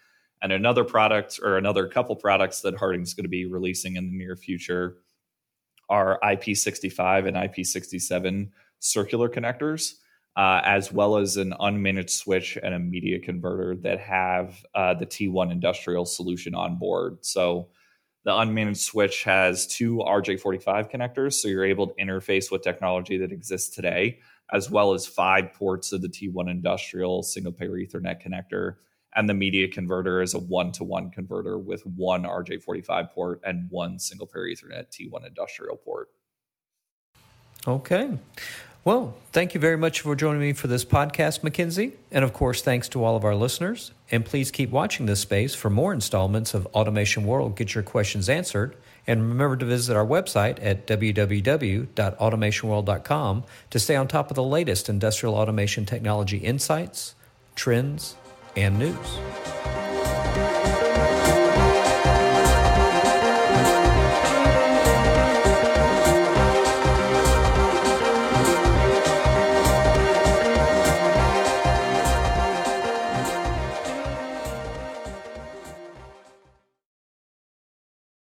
And 0.44 0.52
another 0.52 0.84
product 0.84 1.40
or 1.42 1.58
another 1.58 1.88
couple 1.88 2.18
products 2.18 2.60
that 2.62 2.76
Harting's 2.76 3.14
going 3.14 3.24
to 3.24 3.30
be 3.30 3.46
releasing 3.46 3.96
in 3.96 4.12
the 4.12 4.18
near 4.18 4.36
future 4.36 4.98
are 5.90 6.20
IP65 6.22 7.28
and 7.30 7.38
IP67 7.38 8.50
circular 8.80 9.30
connectors, 9.30 9.94
uh, 10.36 10.60
as 10.66 10.92
well 10.92 11.16
as 11.16 11.38
an 11.38 11.54
unmanaged 11.62 12.10
switch 12.10 12.58
and 12.62 12.74
a 12.74 12.80
media 12.80 13.20
converter 13.20 13.78
that 13.78 14.02
have 14.02 14.66
uh, 14.76 14.94
the 14.94 15.06
T1 15.06 15.50
industrial 15.50 16.06
solution 16.06 16.54
on 16.54 16.78
board. 16.78 17.20
So 17.22 17.70
the 18.26 18.32
unmanaged 18.32 18.78
switch 18.78 19.24
has 19.24 19.66
two 19.66 19.98
RJ45 20.06 20.92
connectors, 20.92 21.34
so 21.36 21.48
you're 21.48 21.64
able 21.64 21.88
to 21.88 21.94
interface 22.04 22.52
with 22.52 22.64
technology 22.64 23.18
that 23.20 23.32
exists 23.32 23.74
today, 23.74 24.20
as 24.52 24.70
well 24.70 24.94
as 24.94 25.08
five 25.08 25.54
ports 25.54 25.94
of 25.94 26.02
the 26.02 26.10
T1 26.10 26.52
industrial 26.52 27.24
single 27.24 27.54
pair 27.54 27.70
Ethernet 27.70 28.22
connector 28.22 28.76
and 29.15 29.30
the 29.30 29.34
media 29.34 29.67
converter 29.67 30.21
is 30.21 30.34
a 30.34 30.39
one-to-one 30.39 31.12
converter 31.12 31.58
with 31.58 31.86
one 31.86 32.23
RJ45 32.23 33.12
port 33.12 33.41
and 33.45 33.69
one 33.69 33.99
single 33.99 34.28
pair 34.28 34.43
Ethernet 34.43 34.89
T1 34.89 35.26
industrial 35.26 35.78
port. 35.78 36.10
Okay. 37.67 38.17
Well, 38.86 39.15
thank 39.32 39.54
you 39.54 39.62
very 39.62 39.78
much 39.78 40.02
for 40.02 40.13
joining 40.13 40.41
me 40.41 40.52
for 40.52 40.67
this 40.67 40.84
podcast, 40.84 41.41
Mackenzie. 41.41 41.93
And 42.12 42.26
of 42.26 42.34
course, 42.34 42.62
thanks 42.62 42.89
to 42.89 43.02
all 43.02 43.15
of 43.15 43.23
our 43.23 43.36
listeners. 43.36 43.93
And 44.12 44.26
please 44.26 44.52
keep 44.52 44.71
watching 44.71 45.06
this 45.06 45.21
space 45.21 45.56
for 45.56 45.69
more 45.69 45.93
installments 45.93 46.54
of 46.54 46.65
Automation 46.67 47.26
World. 47.26 47.56
Get 47.56 47.76
your 47.76 47.84
questions 47.84 48.28
answered. 48.28 48.76
And 49.08 49.21
remember 49.21 49.56
to 49.56 49.65
visit 49.65 49.95
our 49.95 50.06
website 50.06 50.58
at 50.62 50.86
www.automationworld.com 50.86 53.43
to 53.69 53.80
stay 53.80 53.95
on 53.95 54.10
top 54.10 54.30
of 54.30 54.36
the 54.36 54.43
latest 54.43 54.89
industrial 54.89 55.36
automation 55.36 55.86
technology 55.86 56.39
insights, 56.39 57.15
trends, 57.56 58.17
and 58.56 58.78
news. 58.78 59.83